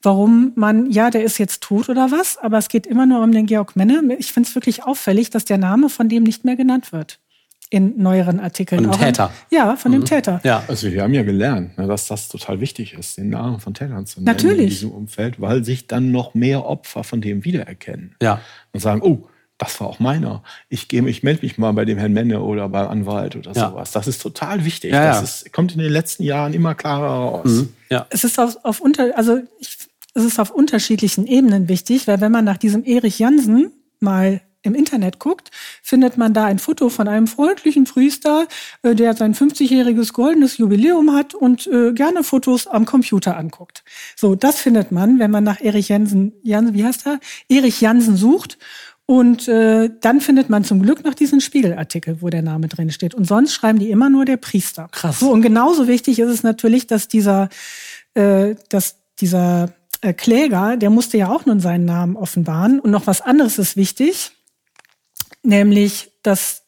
Warum 0.01 0.51
man, 0.55 0.91
ja, 0.91 1.11
der 1.11 1.23
ist 1.23 1.37
jetzt 1.37 1.63
tot 1.63 1.87
oder 1.87 2.11
was, 2.11 2.37
aber 2.37 2.57
es 2.57 2.67
geht 2.67 2.87
immer 2.87 3.05
nur 3.05 3.23
um 3.23 3.31
den 3.31 3.45
Georg 3.45 3.77
Menne. 3.77 4.17
Ich 4.19 4.33
finde 4.33 4.49
es 4.49 4.53
wirklich 4.55 4.83
auffällig, 4.83 5.29
dass 5.29 5.45
der 5.45 5.57
Name 5.57 5.87
von 5.87 6.09
dem 6.09 6.23
nicht 6.23 6.43
mehr 6.43 6.57
genannt 6.57 6.91
wird 6.91 7.21
in 7.69 8.01
neueren 8.01 8.39
Artikeln. 8.39 8.83
Von 8.83 8.91
dem 8.91 8.91
Auch 8.93 8.99
in- 8.99 9.05
Täter. 9.13 9.31
Ja, 9.51 9.75
von 9.75 9.91
dem 9.91 10.05
Täter. 10.05 10.39
Ja. 10.43 10.63
Also 10.67 10.91
wir 10.91 11.03
haben 11.03 11.13
ja 11.13 11.23
gelernt, 11.23 11.77
ne, 11.77 11.87
dass 11.87 12.07
das 12.07 12.29
total 12.29 12.59
wichtig 12.61 12.93
ist, 12.93 13.17
den 13.17 13.29
Namen 13.29 13.59
von 13.59 13.73
Tätern 13.73 14.05
zu 14.05 14.19
nennen 14.19 14.25
Natürlich. 14.25 14.59
in 14.63 14.69
diesem 14.69 14.91
Umfeld, 14.91 15.41
weil 15.41 15.63
sich 15.63 15.87
dann 15.87 16.11
noch 16.11 16.33
mehr 16.33 16.65
Opfer 16.65 17.03
von 17.03 17.19
dem 17.21 17.43
wiedererkennen 17.43 18.15
Ja. 18.21 18.39
und 18.73 18.79
sagen, 18.79 19.01
oh, 19.01 19.27
das 19.57 19.81
war 19.81 19.87
auch 19.87 19.99
meiner. 19.99 20.43
Ich 20.69 20.87
gehe, 20.87 21.05
ich 21.09 21.23
melde 21.23 21.41
mich 21.41 21.57
mal 21.57 21.71
bei 21.73 21.83
dem 21.83 21.97
Herrn 21.97 22.13
Menne 22.13 22.41
oder 22.41 22.69
beim 22.69 22.87
Anwalt 22.89 23.35
oder 23.35 23.51
Ja. 23.53 23.69
sowas. 23.71 23.91
Das 23.91 24.07
ist 24.07 24.21
total 24.21 24.63
wichtig. 24.65 24.91
Ja, 24.93 25.19
das. 25.19 25.41
Ist, 25.41 25.51
kommt 25.53 25.73
in 25.73 25.79
den 25.79 25.91
letzten 25.91 26.21
Jahren 26.23 26.53
immer 26.53 26.75
klarer 26.75 27.07
raus. 27.09 27.45
Mhm. 27.49 27.69
Ja. 27.89 28.05
es 28.11 28.23
ist 28.23 28.37
auf, 28.39 28.57
auf 28.63 28.79
unter, 28.81 29.17
also 29.17 29.39
ich, 29.59 29.77
es 30.13 30.23
ist 30.23 30.39
auf 30.39 30.51
unterschiedlichen 30.51 31.25
Ebenen 31.27 31.67
wichtig, 31.69 32.07
weil 32.07 32.21
wenn 32.21 32.31
man 32.31 32.45
nach 32.45 32.57
diesem 32.57 32.83
Erich 32.85 33.17
Jansen 33.19 33.71
mal 33.99 34.41
im 34.67 34.75
Internet 34.75 35.19
guckt, 35.19 35.49
findet 35.81 36.17
man 36.17 36.33
da 36.33 36.45
ein 36.45 36.59
Foto 36.59 36.89
von 36.89 37.07
einem 37.07 37.27
freundlichen 37.27 37.85
Priester, 37.85 38.47
äh, 38.83 38.93
der 38.93 39.15
sein 39.15 39.33
50-jähriges 39.33 40.13
goldenes 40.13 40.57
Jubiläum 40.57 41.13
hat 41.13 41.33
und 41.33 41.67
äh, 41.67 41.93
gerne 41.93 42.23
Fotos 42.23 42.67
am 42.67 42.85
Computer 42.85 43.37
anguckt. 43.37 43.83
So, 44.15 44.35
das 44.35 44.59
findet 44.59 44.91
man, 44.91 45.19
wenn 45.19 45.31
man 45.31 45.43
nach 45.43 45.61
Erich 45.61 45.89
Jansen, 45.89 46.33
Jansen 46.43 46.73
wie 46.75 46.85
heißt 46.85 47.07
er? 47.07 47.19
Erich 47.49 47.81
Jansen 47.81 48.15
sucht. 48.15 48.57
Und 49.09 49.47
äh, 49.47 49.89
dann 50.01 50.19
findet 50.19 50.49
man 50.49 50.65
zum 50.65 50.81
Glück 50.81 51.05
noch 51.05 51.13
diesen 51.13 51.39
Spiegelartikel, 51.39 52.21
wo 52.21 52.29
der 52.29 52.41
Name 52.41 52.67
drin 52.67 52.91
steht. 52.91 53.15
Und 53.15 53.25
sonst 53.25 53.53
schreiben 53.53 53.79
die 53.79 53.89
immer 53.89 54.09
nur 54.09 54.25
der 54.25 54.35
Priester. 54.35 54.89
Krass. 54.91 55.21
So, 55.21 55.31
und 55.31 55.41
genauso 55.41 55.87
wichtig 55.87 56.19
ist 56.19 56.29
es 56.29 56.43
natürlich, 56.43 56.87
dass 56.87 57.07
dieser, 57.07 57.47
äh, 58.15 58.55
dass 58.67 58.97
dieser 59.21 59.69
äh, 60.01 60.13
Kläger, 60.13 60.75
der 60.75 60.89
musste 60.89 61.17
ja 61.17 61.29
auch 61.29 61.45
nun 61.45 61.61
seinen 61.61 61.85
Namen 61.85 62.17
offenbaren. 62.17 62.81
Und 62.81 62.91
noch 62.91 63.07
was 63.07 63.21
anderes 63.21 63.57
ist 63.57 63.77
wichtig, 63.77 64.31
nämlich, 65.43 66.11
dass 66.23 66.63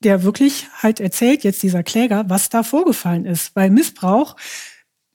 der 0.00 0.22
wirklich 0.22 0.66
halt 0.82 1.00
erzählt, 1.00 1.44
jetzt 1.44 1.62
dieser 1.62 1.82
Kläger, 1.82 2.24
was 2.28 2.48
da 2.48 2.62
vorgefallen 2.62 3.24
ist. 3.24 3.54
Weil 3.54 3.70
Missbrauch, 3.70 4.36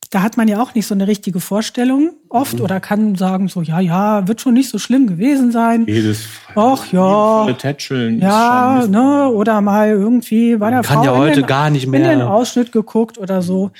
da 0.09 0.21
hat 0.21 0.37
man 0.37 0.47
ja 0.47 0.61
auch 0.61 0.73
nicht 0.73 0.87
so 0.87 0.93
eine 0.93 1.07
richtige 1.07 1.39
Vorstellung 1.39 2.13
oft 2.29 2.61
oder 2.61 2.79
kann 2.79 3.15
sagen 3.15 3.49
so, 3.49 3.61
ja, 3.61 3.79
ja, 3.79 4.27
wird 4.27 4.39
schon 4.39 4.53
nicht 4.53 4.69
so 4.69 4.79
schlimm 4.79 5.07
gewesen 5.07 5.51
sein. 5.51 5.85
Jedes 5.85 6.27
Ach 6.55 6.91
ja. 6.91 7.51
Tätscheln 7.53 8.19
Ja, 8.19 8.87
ne, 8.87 9.29
oder 9.29 9.59
mal 9.61 9.89
irgendwie 9.89 10.55
bei 10.55 10.69
der 10.71 10.81
Kann 10.81 10.97
Frau 10.97 11.03
ja 11.03 11.11
in 11.13 11.17
heute 11.17 11.41
den, 11.41 11.47
gar 11.47 11.69
nicht 11.69 11.85
in 11.85 11.91
mehr. 11.91 12.09
den 12.09 12.21
Ausschnitt 12.21 12.71
geguckt 12.71 13.17
oder 13.17 13.41
so. 13.41 13.71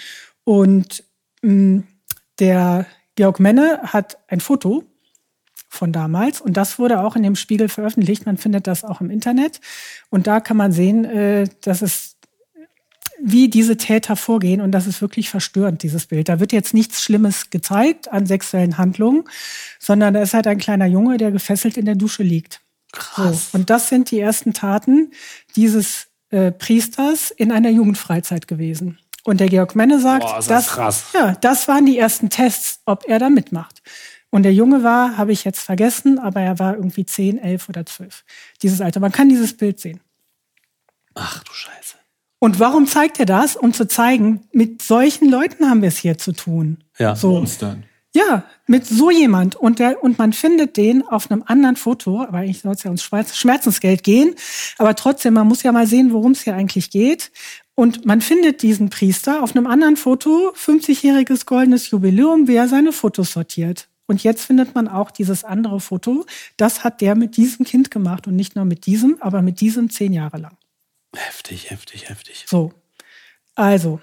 Und 0.44 1.04
mh, 1.42 1.84
der 2.40 2.86
Georg 3.16 3.40
Menne 3.40 3.80
hat 3.84 4.18
ein 4.28 4.42
Foto 4.42 4.84
von 5.68 5.92
damals 5.92 6.42
und 6.42 6.56
das 6.56 6.80
wurde 6.80 7.02
auch 7.02 7.16
in 7.16 7.24
dem 7.24 7.36
Spiegel 7.36 7.70
veröffentlicht. 7.70 8.26
Man 8.26 8.38
findet 8.38 8.68
das 8.68 8.84
auch 8.84 9.02
im 9.02 9.10
Internet 9.10 9.60
und 10.10 10.28
da 10.28 10.40
kann 10.40 10.58
man 10.58 10.72
sehen, 10.72 11.06
äh, 11.06 11.48
dass 11.62 11.82
es 11.82 12.18
wie 13.20 13.50
diese 13.50 13.78
Täter 13.78 14.16
vorgehen 14.16 14.62
und 14.62 14.72
das 14.72 14.88
ist 14.88 15.02
wirklich 15.02 15.30
verstörend, 15.30 15.84
dieses 15.84 16.06
Bild. 16.06 16.30
Da 16.30 16.40
wird 16.40 16.54
jetzt 16.54 16.74
nichts 16.74 17.02
Schlimmes 17.02 17.50
gezeigt 17.50 18.12
an 18.12 18.26
sexuellen 18.26 18.78
Handlungen, 18.78 19.24
sondern 19.80 20.14
da 20.14 20.22
ist 20.22 20.34
halt 20.34 20.48
ein 20.48 20.60
kleiner 20.60 20.86
Junge, 20.86 21.18
der 21.18 21.32
gefesselt 21.32 21.78
in 21.78 21.86
der 21.86 21.96
Dusche 21.96 22.24
liegt. 22.24 22.62
Krass. 22.92 23.52
So. 23.52 23.58
Und 23.58 23.70
das 23.70 23.90
sind 23.90 24.12
die 24.12 24.20
ersten 24.20 24.54
Taten 24.54 25.12
dieses 25.56 26.08
äh, 26.30 26.52
Priesters 26.52 27.32
in 27.32 27.52
einer 27.52 27.70
Jugendfreizeit 27.70 28.48
gewesen. 28.48 29.00
Und 29.24 29.40
der 29.40 29.50
Georg 29.50 29.76
Menne 29.76 30.00
sagt, 30.00 30.24
Boah, 30.24 30.36
das 30.36 30.68
das. 30.68 31.06
Ja, 31.14 31.36
das 31.42 31.68
waren 31.68 31.86
die 31.86 31.98
ersten 31.98 32.30
Tests, 32.30 32.82
ob 32.86 33.04
er 33.08 33.20
da 33.20 33.30
mitmacht. 33.30 33.82
Und 34.38 34.44
der 34.44 34.54
Junge 34.54 34.84
war, 34.84 35.18
habe 35.18 35.32
ich 35.32 35.44
jetzt 35.46 35.62
vergessen, 35.62 36.20
aber 36.20 36.42
er 36.42 36.60
war 36.60 36.76
irgendwie 36.76 37.08
10, 37.08 37.40
11 37.40 37.70
oder 37.70 37.88
12. 37.88 38.24
Dieses 38.62 38.82
Alter. 38.82 39.00
Man 39.00 39.12
kann 39.12 39.30
dieses 39.30 39.58
Bild 39.58 39.80
sehen. 39.80 40.00
Ach 41.16 41.44
du 41.44 41.52
Scheiße. 41.52 41.96
Und 42.38 42.60
warum 42.60 42.86
zeigt 42.86 43.20
er 43.20 43.26
das? 43.26 43.56
Um 43.56 43.74
zu 43.74 43.88
zeigen, 43.88 44.42
mit 44.52 44.84
solchen 44.84 45.32
Leuten 45.32 45.68
haben 45.68 45.82
wir 45.82 45.88
es 45.88 45.98
hier 45.98 46.20
zu 46.20 46.34
tun. 46.34 46.84
Ja. 47.00 47.16
So. 47.16 47.32
Monstern. 47.32 47.86
Ja, 48.14 48.44
mit 48.68 48.86
so 48.86 49.10
jemand. 49.10 49.56
Und, 49.56 49.80
der, 49.80 50.04
und 50.04 50.20
man 50.20 50.34
findet 50.34 50.78
den 50.78 51.02
auf 51.02 51.32
einem 51.32 51.42
anderen 51.48 51.76
Foto, 51.76 52.22
aber 52.22 52.38
eigentlich 52.38 52.62
soll 52.62 52.74
es 52.74 52.84
ja 52.84 52.92
ums 52.92 53.02
Schmerz- 53.02 53.36
Schmerzensgeld 53.36 54.04
gehen. 54.04 54.36
Aber 54.78 54.94
trotzdem, 54.94 55.34
man 55.34 55.48
muss 55.48 55.64
ja 55.64 55.72
mal 55.72 55.88
sehen, 55.88 56.14
worum 56.14 56.34
es 56.34 56.42
hier 56.42 56.54
eigentlich 56.54 56.92
geht. 56.92 57.32
Und 57.74 58.06
man 58.06 58.22
findet 58.22 58.62
diesen 58.62 58.92
Priester 58.92 59.42
auf 59.42 59.56
einem 59.56 59.66
anderen 59.66 59.98
Foto, 59.98 60.54
50-jähriges 60.56 61.48
goldenes 61.48 61.90
Jubiläum, 61.90 62.48
wie 62.48 62.56
er 62.56 62.68
seine 62.68 62.92
Fotos 62.92 63.32
sortiert. 63.32 63.90
Und 64.08 64.24
jetzt 64.24 64.46
findet 64.46 64.74
man 64.74 64.88
auch 64.88 65.12
dieses 65.12 65.44
andere 65.44 65.80
Foto. 65.80 66.26
Das 66.56 66.84
hat 66.84 67.02
der 67.02 67.16
mit 67.16 67.38
diesem 67.38 67.66
Kind 67.66 67.92
gemacht 67.92 68.26
und 68.26 68.36
nicht 68.36 68.56
nur 68.56 68.66
mit 68.66 68.86
diesem, 68.86 69.18
aber 69.22 69.42
mit 69.42 69.60
diesem 69.60 69.90
zehn 69.90 70.14
Jahre 70.14 70.38
lang. 70.38 70.58
Heftig, 71.16 71.70
heftig, 71.70 72.10
heftig. 72.10 72.46
So, 72.48 72.74
also. 73.56 74.00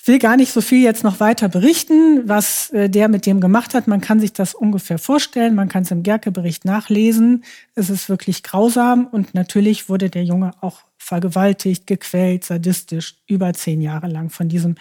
Ich 0.00 0.06
will 0.10 0.18
gar 0.18 0.38
nicht 0.38 0.52
so 0.52 0.62
viel 0.62 0.82
jetzt 0.82 1.04
noch 1.04 1.20
weiter 1.20 1.50
berichten, 1.50 2.26
was 2.26 2.70
äh, 2.70 2.88
der 2.88 3.08
mit 3.08 3.26
dem 3.26 3.42
gemacht 3.42 3.74
hat. 3.74 3.86
Man 3.86 4.00
kann 4.00 4.20
sich 4.20 4.32
das 4.32 4.54
ungefähr 4.54 4.98
vorstellen. 4.98 5.54
Man 5.54 5.68
kann 5.68 5.82
es 5.82 5.90
im 5.90 6.02
Gerke-Bericht 6.02 6.64
nachlesen. 6.64 7.44
Es 7.74 7.90
ist 7.90 8.08
wirklich 8.08 8.42
grausam 8.42 9.06
und 9.06 9.34
natürlich 9.34 9.90
wurde 9.90 10.08
der 10.08 10.24
Junge 10.24 10.52
auch 10.62 10.80
vergewaltigt, 10.96 11.86
gequält, 11.86 12.44
sadistisch 12.44 13.16
über 13.26 13.52
zehn 13.52 13.82
Jahre 13.82 14.08
lang 14.08 14.30
von 14.30 14.48
diesem 14.48 14.76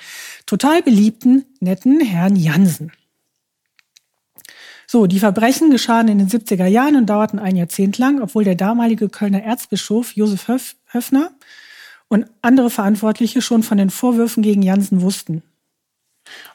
total 0.46 0.82
beliebten, 0.82 1.44
netten 1.60 2.00
Herrn 2.00 2.38
Jansen. 2.38 2.94
So, 4.89 5.06
die 5.06 5.20
Verbrechen 5.20 5.70
geschahen 5.70 6.08
in 6.08 6.17
den 6.17 6.29
70er 6.29 6.65
Jahren 6.65 6.96
und 6.96 7.08
dauerten 7.08 7.39
ein 7.39 7.58
Jahrzehnt 7.58 7.98
lang, 7.98 8.22
obwohl 8.22 8.46
der 8.46 8.56
damalige 8.56 9.10
Kölner 9.10 9.44
Erzbischof 9.44 10.15
Josef 10.15 10.48
Höf 10.48 10.75
Höfner 10.86 11.32
und 12.08 12.25
andere 12.41 12.70
Verantwortliche 12.70 13.41
schon 13.41 13.63
von 13.63 13.77
den 13.77 13.89
Vorwürfen 13.89 14.41
gegen 14.41 14.62
Jansen 14.62 15.01
wussten. 15.01 15.44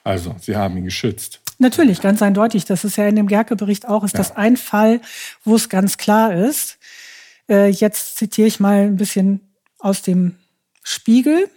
Also, 0.02 0.34
sie 0.40 0.56
haben 0.56 0.78
ihn 0.78 0.84
geschützt. 0.84 1.40
Natürlich, 1.58 2.00
ganz 2.00 2.22
eindeutig. 2.22 2.64
Das 2.64 2.84
ist 2.84 2.96
ja 2.96 3.06
in 3.06 3.16
dem 3.16 3.26
Gerke-Bericht 3.26 3.86
auch, 3.86 4.02
ist 4.02 4.18
das 4.18 4.34
ein 4.34 4.56
Fall, 4.56 5.02
wo 5.44 5.54
es 5.54 5.68
ganz 5.68 5.98
klar 5.98 6.34
ist. 6.34 6.78
Äh, 7.48 7.68
jetzt 7.68 8.16
zitiere 8.16 8.48
ich 8.48 8.60
mal 8.60 8.82
ein 8.82 8.96
bisschen 8.96 9.40
aus 9.78 10.00
dem 10.00 10.36
Spiegel. 10.82 11.50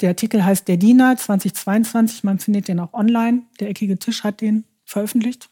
Der 0.00 0.10
Artikel 0.10 0.44
heißt 0.44 0.66
Der 0.66 0.78
Diener 0.78 1.16
2022. 1.16 2.24
Man 2.24 2.38
findet 2.38 2.68
den 2.68 2.80
auch 2.80 2.94
online. 2.94 3.42
Der 3.60 3.68
eckige 3.68 3.98
Tisch 3.98 4.24
hat 4.24 4.40
den 4.40 4.64
veröffentlicht. 4.84 5.50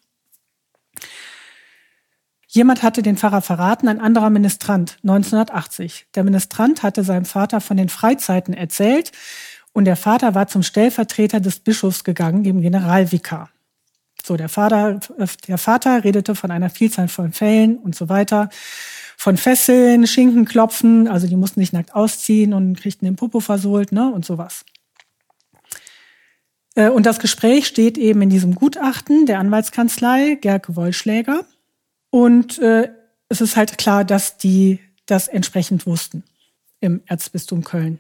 Jemand 2.49 2.83
hatte 2.83 3.03
den 3.03 3.17
Pfarrer 3.17 3.41
verraten, 3.41 3.89
ein 3.89 3.99
anderer 3.99 4.29
Ministrant, 4.29 4.99
1980. 5.03 6.07
Der 6.15 6.23
Ministrant 6.23 6.83
hatte 6.83 7.03
seinem 7.03 7.25
Vater 7.25 7.63
von 7.63 7.79
den 7.79 7.89
Freizeiten 7.89 8.53
erzählt 8.53 9.11
und 9.73 9.87
der 9.87 9.97
Vater 9.97 10.35
war 10.35 10.49
zum 10.49 10.63
Stellvertreter 10.63 11.41
des 11.41 11.61
Bischofs 11.61 12.05
gegangen, 12.05 12.45
dem 12.45 12.61
Generalvikar. 12.61 13.49
So, 14.23 14.37
der 14.37 14.51
Vater, 14.51 15.01
der 15.49 15.59
Vater 15.59 16.05
redete 16.05 16.35
von 16.35 16.51
einer 16.51 16.71
Vielzahl 16.71 17.09
von 17.09 17.33
Fällen 17.33 17.79
und 17.79 17.95
so 17.95 18.09
weiter. 18.09 18.51
Von 19.17 19.37
Fesseln, 19.37 20.07
Schinkenklopfen, 20.07 21.09
also 21.09 21.27
die 21.27 21.37
mussten 21.37 21.61
sich 21.61 21.73
nackt 21.73 21.95
ausziehen 21.95 22.53
und 22.53 22.79
kriegten 22.79 23.07
den 23.07 23.17
Popo 23.17 23.41
versohlt, 23.41 23.93
ne, 23.93 24.13
und 24.13 24.25
sowas. 24.25 24.65
Äh, 26.75 26.89
Und 26.89 27.07
das 27.07 27.19
Gespräch 27.19 27.67
steht 27.67 27.99
eben 27.99 28.23
in 28.23 28.31
diesem 28.31 28.55
Gutachten 28.55 29.27
der 29.27 29.39
Anwaltskanzlei 29.39 30.37
Gerke 30.41 30.77
Wollschläger. 30.77 31.45
Und 32.11 32.59
äh, 32.59 32.91
es 33.29 33.41
ist 33.41 33.57
halt 33.57 33.79
klar, 33.79 34.05
dass 34.05 34.37
die 34.37 34.79
das 35.07 35.29
entsprechend 35.29 35.87
wussten 35.87 36.25
im 36.81 37.03
Erzbistum 37.07 37.65
Köln. 37.65 37.99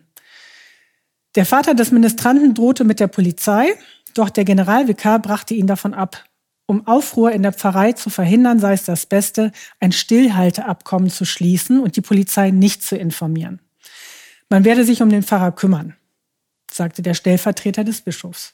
Der 1.34 1.46
Vater 1.46 1.74
des 1.74 1.90
Ministranten 1.90 2.52
drohte 2.54 2.84
mit 2.84 3.00
der 3.00 3.06
Polizei, 3.06 3.74
doch 4.14 4.28
der 4.28 4.44
Generalvikar 4.44 5.18
brachte 5.18 5.54
ihn 5.54 5.66
davon 5.66 5.94
ab. 5.94 6.24
Um 6.66 6.86
Aufruhr 6.86 7.32
in 7.32 7.42
der 7.42 7.52
Pfarrei 7.52 7.92
zu 7.92 8.10
verhindern, 8.10 8.58
sei 8.58 8.74
es 8.74 8.84
das 8.84 9.06
Beste, 9.06 9.52
ein 9.80 9.92
Stillhalteabkommen 9.92 11.10
zu 11.10 11.24
schließen 11.24 11.80
und 11.80 11.96
die 11.96 12.02
Polizei 12.02 12.50
nicht 12.50 12.82
zu 12.82 12.96
informieren. 12.96 13.60
Man 14.48 14.64
werde 14.64 14.84
sich 14.84 15.00
um 15.00 15.08
den 15.08 15.22
Pfarrer 15.22 15.52
kümmern, 15.52 15.96
sagte 16.70 17.02
der 17.02 17.14
Stellvertreter 17.14 17.84
des 17.84 18.02
Bischofs. 18.02 18.52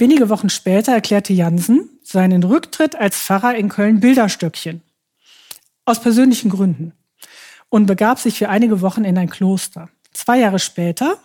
Wenige 0.00 0.30
Wochen 0.30 0.48
später 0.48 0.92
erklärte 0.92 1.34
Jansen 1.34 1.90
seinen 2.02 2.42
Rücktritt 2.42 2.96
als 2.96 3.18
Pfarrer 3.18 3.54
in 3.54 3.68
Köln 3.68 4.00
Bilderstöckchen. 4.00 4.80
Aus 5.84 6.00
persönlichen 6.00 6.48
Gründen. 6.48 6.92
Und 7.68 7.84
begab 7.84 8.18
sich 8.18 8.38
für 8.38 8.48
einige 8.48 8.80
Wochen 8.80 9.04
in 9.04 9.18
ein 9.18 9.28
Kloster. 9.28 9.90
Zwei 10.12 10.38
Jahre 10.38 10.58
später 10.58 11.18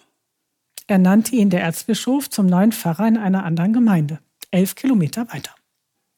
ernannte 0.87 1.37
ihn 1.37 1.49
der 1.49 1.61
Erzbischof 1.61 2.29
zum 2.29 2.47
neuen 2.47 2.73
Pfarrer 2.73 3.07
in 3.07 3.17
einer 3.17 3.45
anderen 3.45 3.71
Gemeinde. 3.71 4.19
Elf 4.51 4.75
Kilometer 4.75 5.25
weiter. 5.33 5.51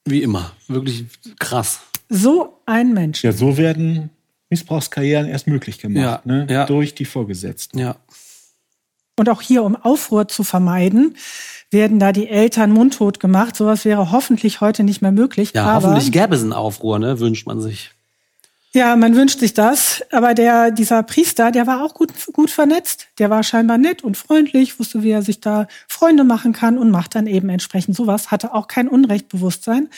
Wie 0.06 0.24
immer. 0.24 0.52
Wirklich 0.68 1.06
krass. 1.38 1.82
So 2.10 2.60
ein 2.66 2.92
Mensch. 2.92 3.24
Ja, 3.24 3.34
so 3.34 3.58
werden 3.58 4.10
Missbrauchskarrieren 4.50 5.28
erst 5.28 5.46
möglich 5.46 5.78
gemacht, 5.78 6.04
Ja, 6.04 6.22
ne? 6.26 6.48
ja. 6.50 6.66
durch 6.66 6.96
die 6.96 7.06
Vorgesetzten. 7.06 7.78
Ja. 7.78 7.98
Und 9.18 9.30
auch 9.30 9.42
hier, 9.42 9.64
um 9.64 9.76
Aufruhr 9.76 10.28
zu 10.28 10.44
vermeiden, 10.44 11.18
werden 11.72 12.00
da 12.00 12.12
die 12.12 12.30
Eltern 12.30 12.72
mundtot 12.72 13.20
gemacht. 13.20 13.56
Sowas 13.56 13.84
wäre 13.84 14.12
hoffentlich 14.12 14.62
heute 14.62 14.84
nicht 14.84 15.02
mehr 15.02 15.12
möglich. 15.12 15.52
Ja, 15.54 15.66
aber 15.66 15.88
hoffentlich 15.88 16.12
gäbe 16.12 16.36
es 16.36 16.44
einen 16.44 16.54
Aufruhr, 16.54 17.00
ne? 17.00 17.20
Wünscht 17.20 17.46
man 17.48 17.60
sich. 17.60 17.92
Ja, 18.74 18.96
man 18.96 19.16
wünscht 19.16 19.40
sich 19.40 19.56
das. 19.56 20.04
Aber 20.12 20.36
der, 20.36 20.70
dieser 20.70 21.02
Priester, 21.02 21.52
der 21.52 21.66
war 21.66 21.84
auch 21.84 21.96
gut, 21.96 22.12
gut 22.32 22.52
vernetzt. 22.52 23.08
Der 23.18 23.32
war 23.32 23.42
scheinbar 23.42 23.80
nett 23.80 24.04
und 24.04 24.18
freundlich, 24.18 24.80
wusste, 24.80 25.02
wie 25.02 25.10
er 25.10 25.24
sich 25.24 25.42
da 25.42 25.68
Freunde 25.88 26.24
machen 26.24 26.54
kann 26.54 26.78
und 26.78 26.92
macht 26.92 27.16
dann 27.16 27.26
eben 27.26 27.50
entsprechend 27.50 27.96
sowas. 27.96 28.30
Hatte 28.30 28.54
auch 28.54 28.68
kein 28.68 28.88
Unrechtbewusstsein. 28.88 29.90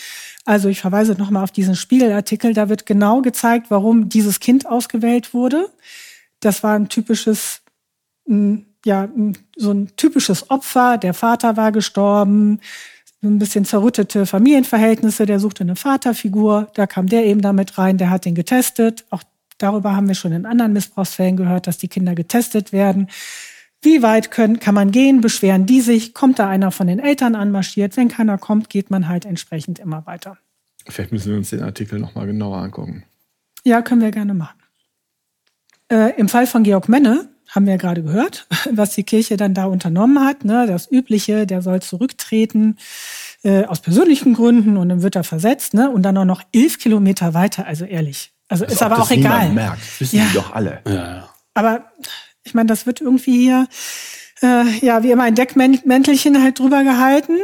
Also 0.45 0.69
ich 0.69 0.79
verweise 0.79 1.13
nochmal 1.13 1.43
auf 1.43 1.51
diesen 1.51 1.75
Spiegelartikel. 1.75 2.53
Da 2.53 2.69
wird 2.69 2.85
genau 2.85 3.21
gezeigt, 3.21 3.67
warum 3.69 4.07
dieses 4.07 4.39
Kind 4.39 4.65
ausgewählt 4.65 5.33
wurde. 5.33 5.69
Das 6.39 6.63
war 6.63 6.75
ein 6.75 6.87
typisches, 6.87 7.61
m, 8.25 8.65
ja, 8.85 9.09
so 9.55 9.71
ein 9.71 9.95
typisches 9.97 10.49
Opfer. 10.49 10.97
Der 10.97 11.13
Vater 11.13 11.57
war 11.57 11.71
gestorben 11.71 12.59
ein 13.21 13.39
bisschen 13.39 13.65
zerrüttete 13.65 14.25
Familienverhältnisse, 14.25 15.25
der 15.25 15.39
suchte 15.39 15.63
eine 15.63 15.75
Vaterfigur, 15.75 16.69
da 16.73 16.87
kam 16.87 17.07
der 17.07 17.25
eben 17.25 17.41
damit 17.41 17.77
rein, 17.77 17.97
der 17.97 18.09
hat 18.09 18.25
den 18.25 18.35
getestet. 18.35 19.05
Auch 19.09 19.23
darüber 19.57 19.95
haben 19.95 20.07
wir 20.07 20.15
schon 20.15 20.31
in 20.31 20.45
anderen 20.45 20.73
Missbrauchsfällen 20.73 21.35
gehört, 21.35 21.67
dass 21.67 21.77
die 21.77 21.89
Kinder 21.89 22.15
getestet 22.15 22.71
werden. 22.71 23.09
Wie 23.81 24.01
weit 24.01 24.31
können, 24.31 24.59
kann 24.59 24.75
man 24.75 24.91
gehen? 24.91 25.21
Beschweren 25.21 25.65
die 25.65 25.81
sich? 25.81 26.13
Kommt 26.13 26.39
da 26.39 26.49
einer 26.49 26.71
von 26.71 26.87
den 26.87 26.99
Eltern 26.99 27.35
anmarschiert? 27.35 27.95
Wenn 27.97 28.09
keiner 28.09 28.37
kommt, 28.37 28.69
geht 28.69 28.89
man 28.89 29.07
halt 29.07 29.25
entsprechend 29.25 29.79
immer 29.79 30.05
weiter. 30.05 30.37
Vielleicht 30.87 31.11
müssen 31.11 31.31
wir 31.31 31.37
uns 31.37 31.49
den 31.49 31.61
Artikel 31.61 31.99
nochmal 31.99 32.25
genauer 32.25 32.57
angucken. 32.57 33.03
Ja, 33.63 33.81
können 33.81 34.01
wir 34.01 34.11
gerne 34.11 34.33
machen. 34.33 34.59
Äh, 35.91 36.17
Im 36.17 36.29
Fall 36.29 36.47
von 36.47 36.63
Georg 36.63 36.89
Menne 36.89 37.29
haben 37.49 37.65
wir 37.65 37.73
ja 37.73 37.77
gerade 37.77 38.03
gehört, 38.03 38.47
was 38.71 38.93
die 38.95 39.03
Kirche 39.03 39.37
dann 39.37 39.53
da 39.53 39.65
unternommen 39.65 40.23
hat. 40.25 40.45
Ne? 40.45 40.65
Das 40.67 40.89
Übliche, 40.91 41.45
der 41.47 41.61
soll 41.61 41.81
zurücktreten 41.81 42.77
äh, 43.43 43.65
aus 43.65 43.81
persönlichen 43.81 44.33
Gründen 44.33 44.77
und 44.77 44.89
dann 44.89 45.01
wird 45.01 45.15
er 45.15 45.23
versetzt. 45.23 45.73
Ne? 45.73 45.89
Und 45.89 46.03
dann 46.03 46.17
auch 46.17 46.25
noch 46.25 46.43
elf 46.53 46.77
Kilometer 46.79 47.33
weiter, 47.33 47.65
also 47.65 47.85
ehrlich. 47.85 48.31
Also 48.47 48.65
Als 48.65 48.73
ist 48.73 48.83
aber 48.83 48.95
das 48.95 49.05
auch 49.07 49.11
egal. 49.11 49.49
niemand 49.49 49.55
Merkt. 49.55 49.81
Das 49.81 49.99
wissen 50.01 50.17
Ja. 50.17 50.25
die 50.25 50.33
doch 50.33 50.53
alle. 50.53 50.81
Ja, 50.87 50.93
ja. 50.93 51.29
Aber 51.53 51.91
ich 52.43 52.53
meine, 52.53 52.67
das 52.67 52.85
wird 52.85 53.01
irgendwie 53.01 53.37
hier, 53.37 53.67
äh, 54.41 54.63
ja, 54.85 55.03
wie 55.03 55.11
immer 55.11 55.23
ein 55.23 55.35
Deckmäntelchen 55.35 56.41
halt 56.41 56.59
drüber 56.59 56.83
gehalten. 56.83 57.37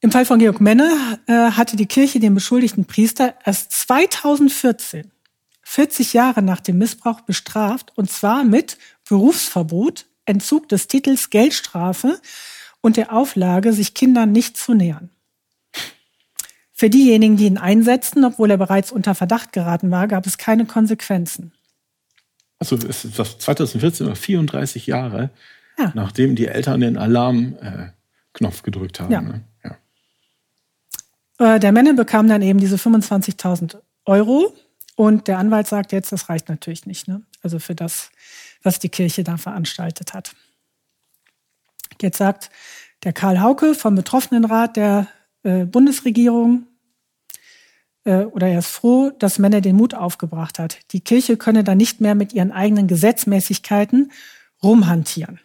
Im 0.00 0.10
Fall 0.10 0.26
von 0.26 0.38
Georg 0.38 0.60
Menne 0.60 0.90
äh, 1.26 1.32
hatte 1.32 1.76
die 1.76 1.86
Kirche 1.86 2.20
den 2.20 2.34
beschuldigten 2.34 2.84
Priester 2.84 3.34
erst 3.44 3.72
2014, 3.72 5.10
40 5.74 6.12
Jahre 6.12 6.40
nach 6.40 6.60
dem 6.60 6.78
Missbrauch, 6.78 7.22
bestraft, 7.22 7.90
und 7.96 8.08
zwar 8.08 8.44
mit 8.44 8.78
Berufsverbot, 9.08 10.06
Entzug 10.24 10.68
des 10.68 10.86
Titels, 10.86 11.30
Geldstrafe 11.30 12.20
und 12.80 12.96
der 12.96 13.12
Auflage, 13.12 13.72
sich 13.72 13.92
Kindern 13.92 14.30
nicht 14.30 14.56
zu 14.56 14.74
nähern. 14.74 15.10
Für 16.72 16.88
diejenigen, 16.88 17.36
die 17.36 17.46
ihn 17.46 17.58
einsetzten, 17.58 18.24
obwohl 18.24 18.52
er 18.52 18.56
bereits 18.56 18.92
unter 18.92 19.16
Verdacht 19.16 19.52
geraten 19.52 19.90
war, 19.90 20.06
gab 20.06 20.28
es 20.28 20.38
keine 20.38 20.64
Konsequenzen. 20.64 21.52
Also 22.60 22.76
es 22.76 23.04
ist 23.04 23.18
das 23.18 23.38
2014 23.38 24.06
oder 24.06 24.14
34 24.14 24.86
Jahre, 24.86 25.30
Ja. 25.76 25.90
nachdem 25.96 26.36
die 26.36 26.46
Eltern 26.46 26.82
den 26.82 26.96
Alarmknopf 26.96 28.60
äh, 28.60 28.62
gedrückt 28.62 29.00
haben. 29.00 29.10
Ja. 29.12 29.20
Ne? 29.22 29.40
Ja. 29.64 31.54
Äh, 31.56 31.58
Der 31.58 31.72
Menne 31.72 31.94
bekam 31.94 32.28
dann 32.28 32.42
eben 32.42 32.60
diese 32.60 32.76
25.000 32.76 33.78
Euro 34.04 34.54
und 34.96 35.28
der 35.28 35.38
Anwalt 35.38 35.66
sagt 35.66 35.92
jetzt, 35.92 36.12
das 36.12 36.28
reicht 36.28 36.48
natürlich 36.48 36.86
nicht. 36.86 37.08
Ne? 37.08 37.22
Also 37.42 37.58
für 37.58 37.74
das, 37.74 38.10
was 38.62 38.78
die 38.78 38.88
Kirche 38.88 39.24
da 39.24 39.36
veranstaltet 39.36 40.14
hat. 40.14 40.34
Jetzt 42.00 42.18
sagt 42.18 42.50
der 43.02 43.12
Karl 43.12 43.40
Hauke 43.40 43.74
vom 43.74 43.94
Betroffenenrat 43.94 44.76
der 44.76 45.08
äh, 45.42 45.64
Bundesregierung, 45.64 46.66
äh, 48.04 48.24
oder 48.24 48.48
er 48.48 48.60
ist 48.60 48.68
froh, 48.68 49.10
dass 49.18 49.38
Menne 49.38 49.62
den 49.62 49.76
Mut 49.76 49.94
aufgebracht 49.94 50.58
hat. 50.58 50.78
Die 50.92 51.00
Kirche 51.00 51.36
könne 51.36 51.64
da 51.64 51.74
nicht 51.74 52.00
mehr 52.00 52.14
mit 52.14 52.32
ihren 52.32 52.52
eigenen 52.52 52.86
Gesetzmäßigkeiten 52.86 54.12
rumhantieren. 54.62 55.40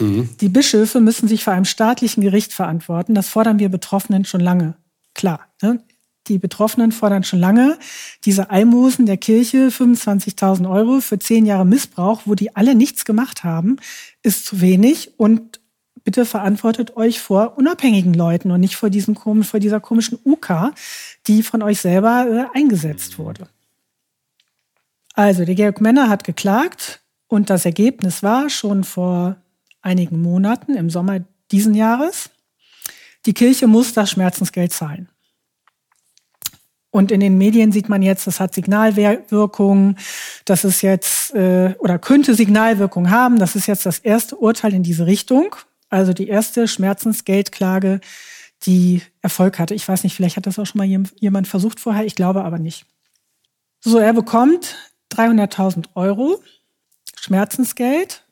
Die 0.00 0.48
Bischöfe 0.48 1.00
müssen 1.00 1.26
sich 1.26 1.42
vor 1.42 1.54
einem 1.54 1.64
staatlichen 1.64 2.22
Gericht 2.22 2.52
verantworten. 2.52 3.14
Das 3.14 3.28
fordern 3.28 3.58
wir 3.58 3.68
Betroffenen 3.68 4.24
schon 4.24 4.40
lange. 4.40 4.74
Klar, 5.12 5.40
ne? 5.60 5.82
Die 6.26 6.38
Betroffenen 6.38 6.92
fordern 6.92 7.24
schon 7.24 7.38
lange 7.38 7.78
diese 8.24 8.50
Almosen 8.50 9.06
der 9.06 9.16
Kirche, 9.16 9.68
25.000 9.68 10.68
Euro 10.70 11.00
für 11.00 11.18
zehn 11.18 11.46
Jahre 11.46 11.64
Missbrauch, 11.64 12.22
wo 12.26 12.34
die 12.34 12.54
alle 12.54 12.74
nichts 12.74 13.04
gemacht 13.04 13.44
haben, 13.44 13.76
ist 14.22 14.44
zu 14.44 14.60
wenig 14.60 15.18
und 15.18 15.60
bitte 16.04 16.24
verantwortet 16.26 16.96
euch 16.96 17.20
vor 17.20 17.56
unabhängigen 17.56 18.14
Leuten 18.14 18.50
und 18.50 18.60
nicht 18.60 18.76
vor, 18.76 18.90
diesem, 18.90 19.14
kom- 19.14 19.44
vor 19.44 19.60
dieser 19.60 19.80
komischen 19.80 20.18
UK, 20.24 20.72
die 21.26 21.42
von 21.42 21.62
euch 21.62 21.80
selber 21.80 22.48
äh, 22.54 22.58
eingesetzt 22.58 23.18
wurde. 23.18 23.48
Also, 25.14 25.44
der 25.44 25.54
Georg 25.54 25.80
Männer 25.80 26.08
hat 26.08 26.24
geklagt 26.24 27.00
und 27.26 27.50
das 27.50 27.64
Ergebnis 27.64 28.22
war 28.22 28.48
schon 28.50 28.84
vor 28.84 29.36
einigen 29.82 30.20
Monaten 30.22 30.74
im 30.74 30.90
Sommer 30.90 31.20
diesen 31.50 31.74
Jahres, 31.74 32.30
die 33.26 33.34
Kirche 33.34 33.66
muss 33.66 33.92
das 33.92 34.10
Schmerzensgeld 34.10 34.72
zahlen. 34.72 35.08
Und 36.90 37.12
in 37.12 37.20
den 37.20 37.36
Medien 37.36 37.70
sieht 37.70 37.88
man 37.90 38.00
jetzt, 38.02 38.26
das 38.26 38.40
hat 38.40 38.54
Signalwirkung, 38.54 39.96
das 40.46 40.64
ist 40.64 40.80
jetzt 40.82 41.34
äh, 41.34 41.74
oder 41.80 41.98
könnte 41.98 42.34
Signalwirkung 42.34 43.10
haben. 43.10 43.38
Das 43.38 43.56
ist 43.56 43.66
jetzt 43.66 43.84
das 43.84 43.98
erste 43.98 44.36
Urteil 44.36 44.72
in 44.72 44.82
diese 44.82 45.04
Richtung. 45.06 45.54
Also 45.90 46.12
die 46.14 46.28
erste 46.28 46.66
Schmerzensgeldklage, 46.66 48.00
die 48.64 49.02
Erfolg 49.22 49.58
hatte. 49.58 49.74
Ich 49.74 49.86
weiß 49.86 50.02
nicht, 50.04 50.14
vielleicht 50.16 50.36
hat 50.36 50.46
das 50.46 50.58
auch 50.58 50.64
schon 50.66 50.78
mal 50.78 50.86
jem- 50.86 51.08
jemand 51.20 51.46
versucht 51.46 51.78
vorher. 51.78 52.04
Ich 52.06 52.14
glaube 52.14 52.42
aber 52.44 52.58
nicht. 52.58 52.86
So, 53.80 53.98
er 53.98 54.12
bekommt 54.14 54.76
300.000 55.12 55.86
Euro 55.94 56.42
Schmerzensgeld. 57.20 58.24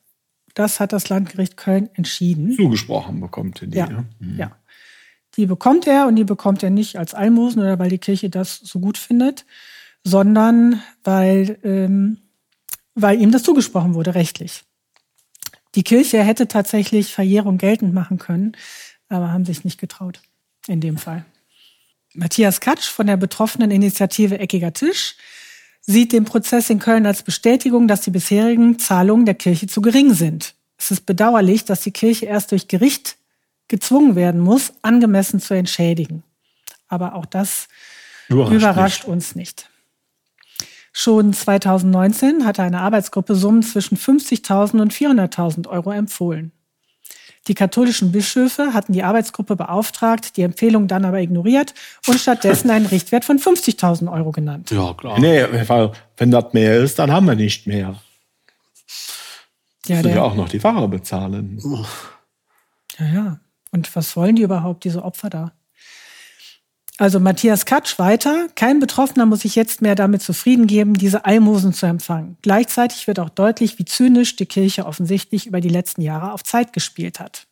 Das 0.54 0.80
hat 0.80 0.92
das 0.94 1.08
Landgericht 1.10 1.56
Köln 1.58 1.90
entschieden. 1.94 2.54
Zugesprochen 2.56 3.20
bekommt 3.20 3.60
er 3.60 3.68
die. 3.68 3.76
Ja, 3.76 3.86
ne? 3.88 4.06
ja. 4.38 4.56
Die 5.36 5.46
bekommt 5.46 5.86
er 5.86 6.06
und 6.06 6.16
die 6.16 6.24
bekommt 6.24 6.62
er 6.62 6.70
nicht 6.70 6.96
als 6.96 7.14
Almosen 7.14 7.60
oder 7.60 7.78
weil 7.78 7.90
die 7.90 7.98
Kirche 7.98 8.30
das 8.30 8.56
so 8.56 8.80
gut 8.80 8.96
findet, 8.98 9.44
sondern 10.02 10.82
weil, 11.04 11.58
ähm, 11.62 12.18
weil 12.94 13.20
ihm 13.20 13.32
das 13.32 13.42
zugesprochen 13.42 13.94
wurde, 13.94 14.14
rechtlich. 14.14 14.64
Die 15.74 15.82
Kirche 15.82 16.22
hätte 16.22 16.48
tatsächlich 16.48 17.12
Verjährung 17.12 17.58
geltend 17.58 17.92
machen 17.92 18.18
können, 18.18 18.56
aber 19.08 19.32
haben 19.32 19.44
sich 19.44 19.64
nicht 19.64 19.78
getraut 19.78 20.20
in 20.66 20.80
dem 20.80 20.96
Fall. 20.96 21.26
Matthias 22.14 22.60
Katsch 22.60 22.88
von 22.88 23.06
der 23.06 23.18
betroffenen 23.18 23.70
Initiative 23.70 24.38
Eckiger 24.38 24.72
Tisch 24.72 25.16
sieht 25.82 26.12
den 26.12 26.24
Prozess 26.24 26.70
in 26.70 26.78
Köln 26.78 27.06
als 27.06 27.22
Bestätigung, 27.22 27.88
dass 27.88 28.00
die 28.00 28.10
bisherigen 28.10 28.78
Zahlungen 28.78 29.26
der 29.26 29.34
Kirche 29.34 29.66
zu 29.66 29.82
gering 29.82 30.14
sind. 30.14 30.54
Es 30.78 30.90
ist 30.90 31.06
bedauerlich, 31.06 31.64
dass 31.64 31.82
die 31.82 31.92
Kirche 31.92 32.26
erst 32.26 32.52
durch 32.52 32.68
Gericht 32.68 33.16
gezwungen 33.68 34.16
werden 34.16 34.40
muss, 34.40 34.72
angemessen 34.82 35.40
zu 35.40 35.54
entschädigen. 35.54 36.22
Aber 36.88 37.14
auch 37.14 37.26
das 37.26 37.68
Überrascht 38.28 38.52
überrascht 38.54 39.04
uns 39.04 39.34
nicht. 39.34 39.68
Schon 40.92 41.32
2019 41.32 42.46
hatte 42.46 42.62
eine 42.62 42.80
Arbeitsgruppe 42.80 43.34
Summen 43.34 43.62
zwischen 43.62 43.98
50.000 43.98 44.80
und 44.80 44.94
400.000 44.94 45.68
Euro 45.68 45.90
empfohlen. 45.92 46.52
Die 47.48 47.54
katholischen 47.54 48.10
Bischöfe 48.10 48.72
hatten 48.72 48.92
die 48.92 49.04
Arbeitsgruppe 49.04 49.54
beauftragt, 49.54 50.36
die 50.36 50.42
Empfehlung 50.42 50.88
dann 50.88 51.04
aber 51.04 51.20
ignoriert 51.20 51.74
und 52.08 52.18
stattdessen 52.18 52.70
einen 52.70 52.86
Richtwert 52.86 53.24
von 53.24 53.38
50.000 53.38 54.10
Euro 54.12 54.32
genannt. 54.32 54.70
Ja, 54.70 54.94
klar. 54.94 55.20
Nee, 55.20 55.44
weil 55.68 55.92
wenn 56.16 56.30
das 56.30 56.52
mehr 56.54 56.78
ist, 56.78 56.98
dann 56.98 57.12
haben 57.12 57.26
wir 57.26 57.36
nicht 57.36 57.66
mehr. 57.66 58.00
Ja, 59.86 59.96
Müssen 59.96 60.10
ja 60.10 60.22
auch 60.22 60.34
noch 60.34 60.48
die 60.48 60.58
Pfarrer 60.58 60.88
bezahlen. 60.88 61.60
ja, 62.98 63.06
ja. 63.06 63.40
Und 63.76 63.94
was 63.94 64.16
wollen 64.16 64.36
die 64.36 64.42
überhaupt, 64.42 64.84
diese 64.84 65.04
Opfer 65.04 65.28
da? 65.28 65.52
Also 66.96 67.20
Matthias 67.20 67.66
Katsch 67.66 67.98
weiter. 67.98 68.48
Kein 68.54 68.80
Betroffener 68.80 69.26
muss 69.26 69.40
sich 69.40 69.54
jetzt 69.54 69.82
mehr 69.82 69.94
damit 69.94 70.22
zufrieden 70.22 70.66
geben, 70.66 70.94
diese 70.94 71.26
Almosen 71.26 71.74
zu 71.74 71.84
empfangen. 71.84 72.38
Gleichzeitig 72.40 73.06
wird 73.06 73.20
auch 73.20 73.28
deutlich, 73.28 73.78
wie 73.78 73.84
zynisch 73.84 74.36
die 74.36 74.46
Kirche 74.46 74.86
offensichtlich 74.86 75.46
über 75.46 75.60
die 75.60 75.68
letzten 75.68 76.00
Jahre 76.00 76.32
auf 76.32 76.42
Zeit 76.42 76.72
gespielt 76.72 77.20
hat. 77.20 77.46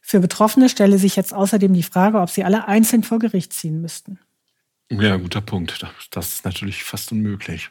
Für 0.00 0.18
Betroffene 0.18 0.68
stelle 0.68 0.98
sich 0.98 1.14
jetzt 1.14 1.32
außerdem 1.32 1.72
die 1.72 1.84
Frage, 1.84 2.18
ob 2.18 2.30
sie 2.30 2.42
alle 2.42 2.66
einzeln 2.66 3.04
vor 3.04 3.20
Gericht 3.20 3.52
ziehen 3.52 3.80
müssten. 3.80 4.18
Ja, 4.90 5.16
guter 5.16 5.42
Punkt. 5.42 5.80
Das- 6.10 6.28
ist 6.32 6.44
natürlich 6.44 6.82
fast 6.82 7.12
unmöglich. 7.12 7.70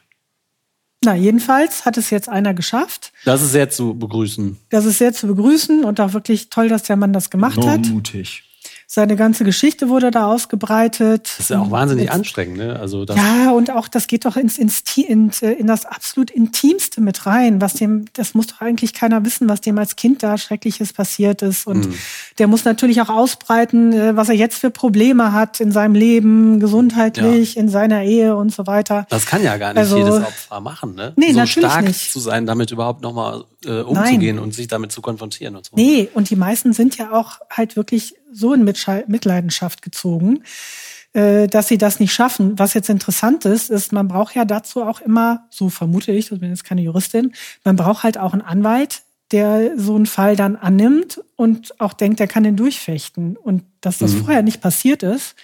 Na, 1.04 1.14
jedenfalls 1.14 1.84
hat 1.84 1.96
es 1.96 2.10
jetzt 2.10 2.28
einer 2.28 2.54
geschafft. 2.54 3.12
Das 3.24 3.40
ist 3.40 3.52
sehr 3.52 3.70
zu 3.70 3.94
begrüßen. 3.94 4.56
Das 4.70 4.84
ist 4.84 4.98
sehr 4.98 5.12
zu 5.12 5.28
begrüßen 5.28 5.84
und 5.84 6.00
auch 6.00 6.12
wirklich 6.12 6.50
toll, 6.50 6.68
dass 6.68 6.82
der 6.82 6.96
Mann 6.96 7.12
das 7.12 7.30
gemacht 7.30 7.56
Enorm 7.56 7.70
hat. 7.70 7.86
mutig. 7.86 8.47
Seine 8.90 9.16
ganze 9.16 9.44
Geschichte 9.44 9.90
wurde 9.90 10.10
da 10.10 10.28
ausgebreitet. 10.32 11.24
Das 11.26 11.40
ist 11.40 11.50
ja 11.50 11.60
auch 11.60 11.70
wahnsinnig 11.70 12.04
Jetzt- 12.06 12.14
anstrengend, 12.14 12.56
ne? 12.56 12.80
Also 12.80 13.04
das, 13.04 13.18
Ja, 13.18 13.50
und 13.50 13.70
auch 13.70 13.86
das 13.86 14.06
geht 14.06 14.24
doch 14.24 14.36
ins, 14.38 14.56
ins, 14.56 14.82
in, 14.96 15.30
äh, 15.42 15.52
in 15.52 15.66
das 15.66 15.84
absolut 15.84 16.30
Intimste 16.30 17.02
mit 17.02 17.26
rein. 17.26 17.60
Was 17.60 17.74
dem, 17.74 18.06
das 18.14 18.32
muss 18.32 18.46
doch 18.46 18.62
eigentlich 18.62 18.94
keiner 18.94 19.22
wissen, 19.26 19.46
was 19.46 19.60
dem 19.60 19.76
als 19.76 19.94
Kind 19.96 20.22
da 20.22 20.38
Schreckliches 20.38 20.94
passiert 20.94 21.42
ist. 21.42 21.66
Und 21.66 21.86
Mhm. 21.88 21.94
der 22.38 22.46
muss 22.46 22.64
natürlich 22.64 23.02
auch 23.02 23.10
ausbreiten, 23.10 23.92
äh, 23.92 24.16
was 24.16 24.30
er 24.30 24.36
jetzt 24.36 24.56
für 24.58 24.70
Probleme 24.70 25.34
hat 25.34 25.60
in 25.60 25.70
seinem 25.70 25.94
Leben, 25.94 26.58
gesundheitlich, 26.58 27.58
in 27.58 27.68
seiner 27.68 28.04
Ehe 28.04 28.36
und 28.36 28.54
so 28.54 28.66
weiter. 28.66 29.06
das 29.10 29.26
kann 29.26 29.42
ja 29.42 29.58
gar 29.58 29.74
nicht 29.74 29.80
Also- 29.80 29.98
jedes 29.98 30.14
Opfer 30.20 30.60
machen, 30.62 30.94
ne? 30.94 31.12
Nee, 31.16 31.32
so 31.32 31.40
natürlich 31.40 31.68
stark 31.70 31.84
nicht. 31.84 32.10
zu 32.10 32.20
sein, 32.20 32.46
damit 32.46 32.70
überhaupt 32.70 33.02
nochmal 33.02 33.44
äh, 33.64 33.80
umzugehen 33.80 34.38
und 34.38 34.54
sich 34.54 34.68
damit 34.68 34.92
zu 34.92 35.00
konfrontieren 35.02 35.56
und 35.56 35.66
so. 35.66 35.76
Nee, 35.76 36.08
und 36.14 36.30
die 36.30 36.36
meisten 36.36 36.72
sind 36.72 36.96
ja 36.96 37.12
auch 37.12 37.40
halt 37.50 37.76
wirklich 37.76 38.14
so 38.32 38.52
in 38.54 38.64
Mitleidenschaft 38.64 39.82
gezogen, 39.82 40.44
äh, 41.12 41.46
dass 41.46 41.68
sie 41.68 41.78
das 41.78 42.00
nicht 42.00 42.12
schaffen. 42.12 42.58
Was 42.58 42.74
jetzt 42.74 42.88
interessant 42.88 43.44
ist, 43.44 43.70
ist, 43.70 43.92
man 43.92 44.08
braucht 44.08 44.34
ja 44.34 44.44
dazu 44.44 44.82
auch 44.82 45.00
immer, 45.00 45.46
so 45.50 45.70
vermute 45.70 46.12
ich, 46.12 46.30
ich 46.30 46.40
bin 46.40 46.50
jetzt 46.50 46.64
keine 46.64 46.82
Juristin, 46.82 47.32
man 47.64 47.76
braucht 47.76 48.02
halt 48.02 48.18
auch 48.18 48.32
einen 48.32 48.42
Anwalt, 48.42 49.02
der 49.32 49.72
so 49.76 49.94
einen 49.94 50.06
Fall 50.06 50.36
dann 50.36 50.56
annimmt 50.56 51.20
und 51.36 51.78
auch 51.80 51.92
denkt, 51.92 52.20
er 52.20 52.28
kann 52.28 52.44
den 52.44 52.56
durchfechten. 52.56 53.36
Und 53.36 53.64
dass 53.82 53.98
das 53.98 54.14
vorher 54.14 54.42
nicht 54.42 54.62
passiert 54.62 55.02
ist, 55.02 55.34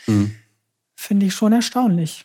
finde 0.97 1.27
ich 1.27 1.35
schon 1.35 1.53
erstaunlich. 1.53 2.25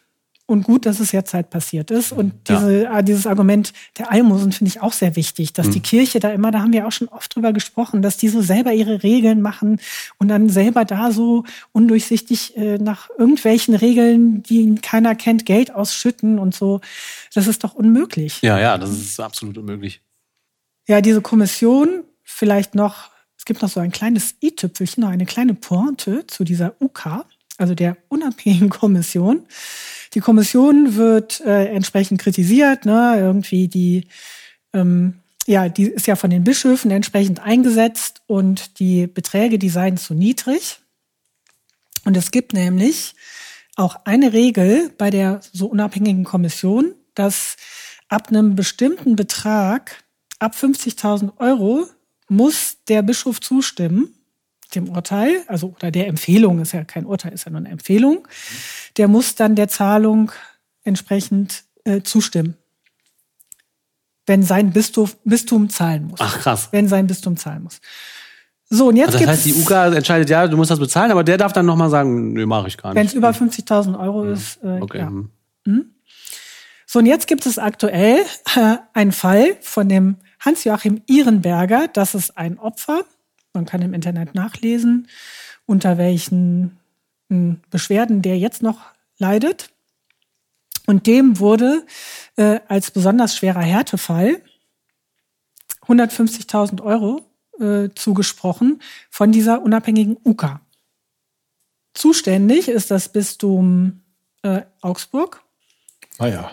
Und 0.50 0.64
gut, 0.64 0.88
dass 0.88 1.00
es 1.00 1.12
jetzt 1.12 1.36
halt 1.36 1.52
passiert 1.52 1.92
ist. 1.92 2.12
Und 2.12 2.34
Ja. 2.50 2.56
diese, 2.60 2.88
äh, 2.88 3.04
dieses 3.04 3.28
Argument 3.28 3.72
der 4.00 4.12
Almosen 4.12 4.52
finde 4.52 4.70
ich 4.70 4.82
auch 4.82 4.94
sehr 4.94 5.16
wichtig, 5.16 5.54
dass 5.54 5.68
Mhm. 5.68 5.72
die 5.74 5.80
Kirche 5.82 6.20
da 6.20 6.30
immer, 6.32 6.50
da 6.50 6.62
haben 6.62 6.74
wir 6.74 6.88
auch 6.88 6.92
schon 6.92 7.08
oft 7.08 7.36
drüber 7.36 7.54
gesprochen, 7.54 8.02
dass 8.02 8.18
die 8.18 8.30
so 8.30 8.42
selber 8.42 8.74
ihre 8.74 9.04
Regeln 9.04 9.42
machen 9.44 9.80
und 10.18 10.28
dann 10.28 10.50
selber 10.50 10.86
da 10.86 11.12
so 11.12 11.44
undurchsichtig 11.72 12.58
äh, 12.58 12.80
nach 12.80 13.10
irgendwelchen 13.18 13.76
Regeln, 13.76 14.42
die 14.42 14.74
keiner 14.82 15.14
kennt, 15.14 15.46
Geld 15.46 15.74
ausschütten 15.76 16.40
und 16.40 16.56
so. 16.56 16.82
Das 17.36 17.46
ist 17.46 17.64
doch 17.64 17.76
unmöglich. 17.76 18.42
Ja, 18.42 18.60
ja, 18.60 18.78
das 18.80 18.90
ist 18.90 19.20
absolut 19.20 19.58
unmöglich. 19.60 20.02
Ja, 20.88 21.02
diese 21.02 21.22
Kommission, 21.22 22.04
vielleicht 22.24 22.74
noch, 22.74 23.12
es 23.38 23.46
gibt 23.46 23.62
noch 23.62 23.70
so 23.70 23.80
ein 23.80 23.92
kleines 23.92 24.34
i-Tüpfelchen, 24.44 25.02
noch 25.04 25.10
eine 25.12 25.28
kleine 25.28 25.54
Pointe 25.54 26.26
zu 26.26 26.44
dieser 26.44 26.74
UK, 26.82 27.24
also 27.60 27.76
der 27.76 27.98
unabhängigen 28.08 28.70
Kommission. 28.70 29.46
Die 30.14 30.20
Kommission 30.20 30.96
wird 30.96 31.42
äh, 31.42 31.66
entsprechend 31.66 32.20
kritisiert, 32.22 32.86
ne? 32.86 33.16
irgendwie 33.18 33.68
die, 33.68 34.08
ähm, 34.74 35.16
ja, 35.46 35.70
die 35.70 35.84
ist 35.84 36.08
ja 36.08 36.16
von 36.16 36.30
den 36.30 36.44
Bischöfen 36.44 36.92
entsprechend 36.92 37.40
eingesetzt 37.40 38.22
und 38.28 38.80
die 38.80 39.08
Beträge, 39.08 39.60
die 39.60 39.70
seien 39.70 39.98
zu 39.98 40.14
niedrig. 40.14 40.80
Und 42.06 42.18
es 42.18 42.32
gibt 42.32 42.54
nämlich 42.54 43.16
auch 43.76 43.98
eine 44.06 44.34
Regel 44.34 44.92
bei 44.98 45.10
der 45.10 45.42
so 45.54 45.68
unabhängigen 45.68 46.24
Kommission, 46.24 46.94
dass 47.14 47.56
ab 48.08 48.30
einem 48.30 48.56
bestimmten 48.56 49.16
Betrag, 49.16 50.04
ab 50.40 50.56
50.000 50.56 51.38
Euro, 51.38 51.88
muss 52.28 52.78
der 52.88 53.02
Bischof 53.02 53.42
zustimmen 53.42 54.16
dem 54.76 54.90
Urteil, 54.90 55.42
also 55.48 55.74
oder 55.76 55.92
der 55.92 56.08
Empfehlung, 56.08 56.60
ist 56.62 56.72
ja 56.74 56.84
kein 56.84 57.06
Urteil, 57.06 57.34
ist 57.34 57.46
ja 57.46 57.52
nur 57.52 57.60
eine 57.60 57.70
Empfehlung, 57.70 58.28
der 58.98 59.08
muss 59.08 59.36
dann 59.36 59.56
der 59.56 59.68
Zahlung 59.68 60.32
entsprechend 60.84 61.64
äh, 61.86 62.02
zustimmen. 62.02 62.56
Wenn 64.26 64.44
sein 64.44 64.72
Bistum, 64.72 65.10
Bistum 65.24 65.70
zahlen 65.70 66.06
muss. 66.08 66.20
Ach, 66.22 66.40
krass. 66.40 66.70
Wenn 66.72 66.88
sein 66.88 67.08
Bistum 67.08 67.36
zahlen 67.36 67.64
muss. 67.64 67.80
So, 68.70 68.90
und 68.90 68.98
jetzt 68.98 69.16
Also 69.16 69.20
das 69.20 69.28
heißt, 69.30 69.46
die 69.46 69.54
UKA 69.56 69.88
entscheidet, 69.94 70.30
ja, 70.30 70.48
du 70.48 70.56
musst 70.56 70.70
das 70.70 70.78
bezahlen, 70.80 71.10
aber 71.12 71.24
der 71.24 71.38
darf 71.40 71.54
dann 71.54 71.66
nochmal 71.66 71.90
sagen, 71.90 72.34
nö, 72.34 72.46
mache 72.46 72.68
ich 72.68 72.78
gar 72.78 72.94
Wenn 72.94 73.02
nicht. 73.02 73.14
es 73.14 73.18
über 73.18 73.32
50.000 73.32 74.00
Euro 74.00 74.26
ist, 74.26 74.58
äh, 74.64 74.80
Okay. 74.80 75.00
ja. 75.00 75.08
hm. 75.08 75.96
So, 76.86 77.00
und 77.00 77.06
jetzt 77.06 77.28
gibt 77.28 77.46
es 77.46 77.58
aktuell 77.60 78.20
äh, 78.56 78.78
einen 78.94 79.12
Fall 79.12 79.58
von 79.62 79.90
dem 79.90 80.18
Hans-Joachim 80.40 81.02
Ihrenberger. 81.08 81.88
Das 81.88 82.16
ist 82.16 82.36
ein 82.38 82.58
Opfer. 82.60 83.02
Man 83.60 83.66
kann 83.66 83.82
im 83.82 83.94
Internet 83.94 84.36
nachlesen, 84.36 85.10
unter 85.66 85.98
welchen 85.98 86.80
mh, 87.28 87.58
Beschwerden 87.70 88.22
der 88.22 88.40
jetzt 88.40 88.64
noch 88.64 88.80
leidet. 89.18 89.70
Und 90.86 91.08
dem 91.08 91.40
wurde 91.40 91.86
äh, 92.38 92.62
als 92.70 92.90
besonders 92.92 93.36
schwerer 93.36 93.60
Härtefall 93.60 94.42
150.000 95.88 96.82
Euro 96.82 97.26
äh, 97.60 97.90
zugesprochen 97.96 98.82
von 99.10 99.34
dieser 99.34 99.62
unabhängigen 99.62 100.16
UKA. 100.24 100.62
Zuständig 101.94 102.70
ist 102.70 102.92
das 102.92 103.10
Bistum 103.10 104.04
äh, 104.42 104.62
Augsburg. 104.80 105.44
Ah 106.18 106.28
ja. 106.28 106.52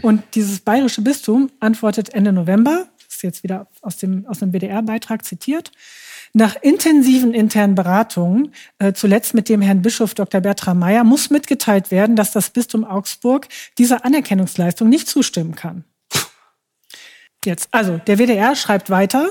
Und 0.00 0.22
dieses 0.34 0.60
bayerische 0.60 1.02
Bistum 1.02 1.50
antwortet 1.60 2.14
Ende 2.14 2.32
November, 2.32 2.88
ist 3.16 3.22
jetzt 3.22 3.42
wieder 3.42 3.66
aus 3.82 3.96
dem, 3.96 4.26
aus 4.26 4.38
dem 4.40 4.52
BDR-Beitrag 4.52 5.24
zitiert, 5.24 5.72
nach 6.32 6.56
intensiven 6.60 7.32
internen 7.32 7.74
Beratungen, 7.74 8.52
äh, 8.78 8.92
zuletzt 8.92 9.34
mit 9.34 9.48
dem 9.48 9.62
Herrn 9.62 9.82
Bischof 9.82 10.14
Dr. 10.14 10.40
Bertram 10.40 10.78
Meyer, 10.78 11.04
muss 11.04 11.30
mitgeteilt 11.30 11.90
werden, 11.90 12.16
dass 12.16 12.32
das 12.32 12.50
Bistum 12.50 12.84
Augsburg 12.84 13.48
dieser 13.78 14.04
Anerkennungsleistung 14.04 14.88
nicht 14.88 15.08
zustimmen 15.08 15.54
kann. 15.54 15.84
Jetzt, 17.44 17.68
also 17.70 17.98
der 17.98 18.18
WDR 18.18 18.56
schreibt 18.56 18.90
weiter. 18.90 19.30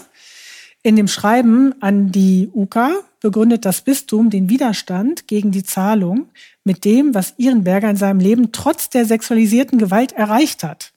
In 0.82 0.96
dem 0.96 1.08
Schreiben 1.08 1.74
an 1.82 2.12
die 2.12 2.50
UKA 2.54 2.92
begründet 3.20 3.66
das 3.66 3.82
Bistum 3.82 4.30
den 4.30 4.50
Widerstand 4.50 5.28
gegen 5.28 5.52
die 5.52 5.64
Zahlung 5.64 6.30
mit 6.64 6.86
dem, 6.86 7.14
was 7.14 7.32
Ehrenberger 7.38 7.90
in 7.90 7.98
seinem 7.98 8.20
Leben 8.20 8.52
trotz 8.52 8.90
der 8.90 9.06
sexualisierten 9.06 9.78
Gewalt 9.78 10.14
erreicht 10.14 10.64
hat. 10.64 10.95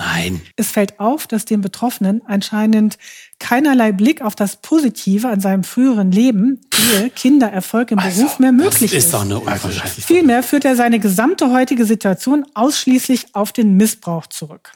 Nein. 0.00 0.40
Es 0.56 0.70
fällt 0.70 0.98
auf, 0.98 1.26
dass 1.26 1.44
dem 1.44 1.60
Betroffenen 1.60 2.22
anscheinend 2.26 2.96
keinerlei 3.38 3.92
Blick 3.92 4.22
auf 4.22 4.34
das 4.34 4.56
Positive 4.56 5.28
an 5.28 5.40
seinem 5.40 5.62
früheren 5.62 6.10
Leben, 6.10 6.62
Ehe, 6.94 7.10
Kinder, 7.10 7.48
Erfolg 7.52 7.90
im 7.90 7.98
Beruf 7.98 8.38
mehr 8.38 8.50
möglich 8.52 8.94
ist 8.94 9.04
ist. 9.06 9.12
doch 9.14 9.20
eine 9.22 9.42
Also, 9.46 9.68
Vielmehr 9.68 10.42
führt 10.42 10.64
er 10.64 10.74
seine 10.74 11.00
gesamte 11.00 11.50
heutige 11.52 11.84
Situation 11.84 12.46
ausschließlich 12.54 13.34
auf 13.34 13.52
den 13.52 13.76
Missbrauch 13.76 14.26
zurück. 14.26 14.72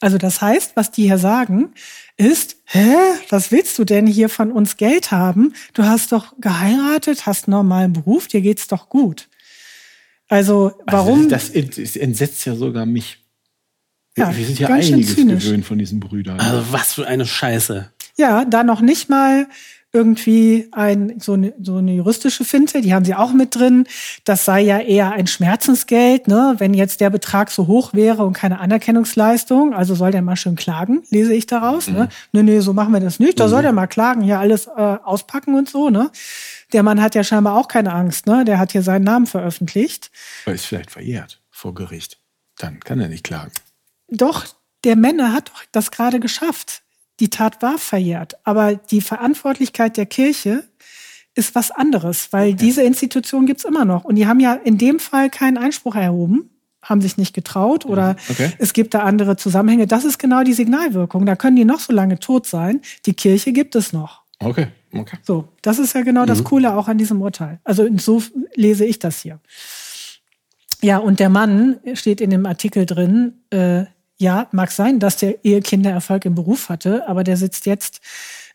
Also 0.00 0.18
das 0.18 0.40
heißt, 0.42 0.72
was 0.74 0.90
die 0.90 1.04
hier 1.04 1.18
sagen, 1.18 1.72
ist, 2.16 2.56
hä, 2.64 2.92
was 3.30 3.52
willst 3.52 3.78
du 3.78 3.84
denn 3.84 4.06
hier 4.08 4.28
von 4.28 4.50
uns 4.50 4.76
Geld 4.76 5.12
haben? 5.12 5.54
Du 5.74 5.84
hast 5.84 6.10
doch 6.10 6.34
geheiratet, 6.40 7.24
hast 7.26 7.46
einen 7.46 7.52
normalen 7.52 7.92
Beruf, 7.92 8.26
dir 8.26 8.40
geht's 8.40 8.66
doch 8.66 8.88
gut. 8.88 9.28
Also 10.28 10.72
warum? 10.86 11.18
Also 11.20 11.28
das, 11.30 11.50
ent- 11.50 11.78
das 11.78 11.94
entsetzt 11.94 12.44
ja 12.46 12.56
sogar 12.56 12.84
mich. 12.84 13.22
Wir, 14.16 14.24
Ja, 14.24 14.36
wir 14.36 14.46
sind 14.46 14.58
ja 14.58 14.68
ganz 14.68 14.86
schön 14.86 14.94
einiges 14.94 15.14
zynisch. 15.14 15.44
gewöhnt 15.44 15.64
von 15.66 15.78
diesen 15.78 16.00
Brüdern. 16.00 16.40
Also 16.40 16.72
was 16.72 16.94
für 16.94 17.06
eine 17.06 17.26
Scheiße. 17.26 17.90
Ja, 18.16 18.44
da 18.46 18.64
noch 18.64 18.80
nicht 18.80 19.08
mal 19.10 19.46
irgendwie 19.92 20.68
ein, 20.72 21.20
so, 21.20 21.34
eine, 21.34 21.54
so 21.62 21.76
eine 21.76 21.92
juristische 21.94 22.44
Finte, 22.44 22.80
die 22.82 22.92
haben 22.92 23.04
sie 23.04 23.14
auch 23.14 23.32
mit 23.32 23.54
drin. 23.54 23.86
Das 24.24 24.44
sei 24.44 24.60
ja 24.60 24.78
eher 24.78 25.12
ein 25.12 25.26
Schmerzensgeld, 25.26 26.28
ne? 26.28 26.54
wenn 26.58 26.74
jetzt 26.74 27.00
der 27.00 27.08
Betrag 27.10 27.50
so 27.50 27.66
hoch 27.66 27.94
wäre 27.94 28.24
und 28.24 28.32
keine 28.34 28.60
Anerkennungsleistung. 28.60 29.72
Also 29.74 29.94
soll 29.94 30.10
der 30.10 30.22
mal 30.22 30.36
schön 30.36 30.56
klagen, 30.56 31.02
lese 31.10 31.32
ich 31.34 31.46
daraus. 31.46 31.88
Ne? 31.88 32.08
Nee, 32.32 32.42
nee, 32.42 32.60
so 32.60 32.72
machen 32.74 32.92
wir 32.92 33.00
das 33.00 33.18
nicht. 33.18 33.38
Da 33.40 33.48
soll 33.48 33.62
der 33.62 33.72
mal 33.72 33.86
klagen, 33.86 34.22
hier 34.22 34.38
alles 34.38 34.66
äh, 34.66 34.70
auspacken 34.80 35.54
und 35.54 35.68
so. 35.68 35.88
Ne? 35.88 36.10
Der 36.72 36.82
Mann 36.82 37.00
hat 37.00 37.14
ja 37.14 37.24
scheinbar 37.24 37.56
auch 37.56 37.68
keine 37.68 37.92
Angst. 37.92 38.26
Ne? 38.26 38.44
Der 38.44 38.58
hat 38.58 38.72
hier 38.72 38.82
seinen 38.82 39.04
Namen 39.04 39.26
veröffentlicht. 39.26 40.10
Aber 40.44 40.54
ist 40.54 40.66
vielleicht 40.66 40.90
verjährt 40.90 41.40
vor 41.50 41.74
Gericht. 41.74 42.18
Dann 42.58 42.80
kann 42.80 43.00
er 43.00 43.08
nicht 43.08 43.24
klagen. 43.24 43.52
Doch, 44.08 44.46
der 44.84 44.96
Männer 44.96 45.32
hat 45.32 45.48
doch 45.48 45.62
das 45.72 45.90
gerade 45.90 46.20
geschafft. 46.20 46.82
Die 47.20 47.30
Tat 47.30 47.62
war 47.62 47.78
verjährt. 47.78 48.36
Aber 48.44 48.74
die 48.74 49.00
Verantwortlichkeit 49.00 49.96
der 49.96 50.06
Kirche 50.06 50.64
ist 51.34 51.54
was 51.54 51.70
anderes, 51.70 52.32
weil 52.32 52.54
diese 52.54 52.82
Institution 52.82 53.46
gibt's 53.46 53.64
immer 53.64 53.84
noch. 53.84 54.04
Und 54.04 54.16
die 54.16 54.26
haben 54.26 54.40
ja 54.40 54.54
in 54.54 54.78
dem 54.78 54.98
Fall 54.98 55.28
keinen 55.30 55.58
Einspruch 55.58 55.94
erhoben, 55.94 56.50
haben 56.82 57.00
sich 57.00 57.16
nicht 57.18 57.34
getraut 57.34 57.84
oder 57.84 58.16
Okay. 58.30 58.52
es 58.58 58.72
gibt 58.72 58.94
da 58.94 59.00
andere 59.00 59.36
Zusammenhänge. 59.36 59.86
Das 59.86 60.04
ist 60.04 60.18
genau 60.18 60.44
die 60.44 60.54
Signalwirkung. 60.54 61.26
Da 61.26 61.36
können 61.36 61.56
die 61.56 61.64
noch 61.64 61.80
so 61.80 61.92
lange 61.92 62.18
tot 62.20 62.46
sein. 62.46 62.80
Die 63.06 63.12
Kirche 63.14 63.52
gibt 63.52 63.74
es 63.76 63.92
noch. 63.92 64.22
Okay, 64.38 64.68
okay. 64.92 65.16
So, 65.22 65.48
das 65.62 65.78
ist 65.78 65.94
ja 65.94 66.02
genau 66.02 66.26
das 66.26 66.44
Coole 66.44 66.74
auch 66.76 66.88
an 66.88 66.98
diesem 66.98 67.20
Urteil. 67.22 67.58
Also 67.64 67.86
so 67.98 68.22
lese 68.54 68.84
ich 68.84 68.98
das 68.98 69.20
hier. 69.20 69.40
Ja, 70.82 70.98
und 70.98 71.20
der 71.20 71.30
Mann 71.30 71.78
steht 71.94 72.20
in 72.20 72.30
dem 72.30 72.44
Artikel 72.46 72.84
drin, 72.84 73.40
äh, 73.50 73.84
ja, 74.18 74.48
mag 74.52 74.70
sein, 74.70 74.98
dass 74.98 75.18
der 75.18 75.44
Ehekinder 75.44 75.90
Erfolg 75.90 76.24
im 76.24 76.34
Beruf 76.34 76.68
hatte, 76.68 77.06
aber 77.08 77.22
der 77.22 77.36
sitzt 77.36 77.66
jetzt 77.66 78.00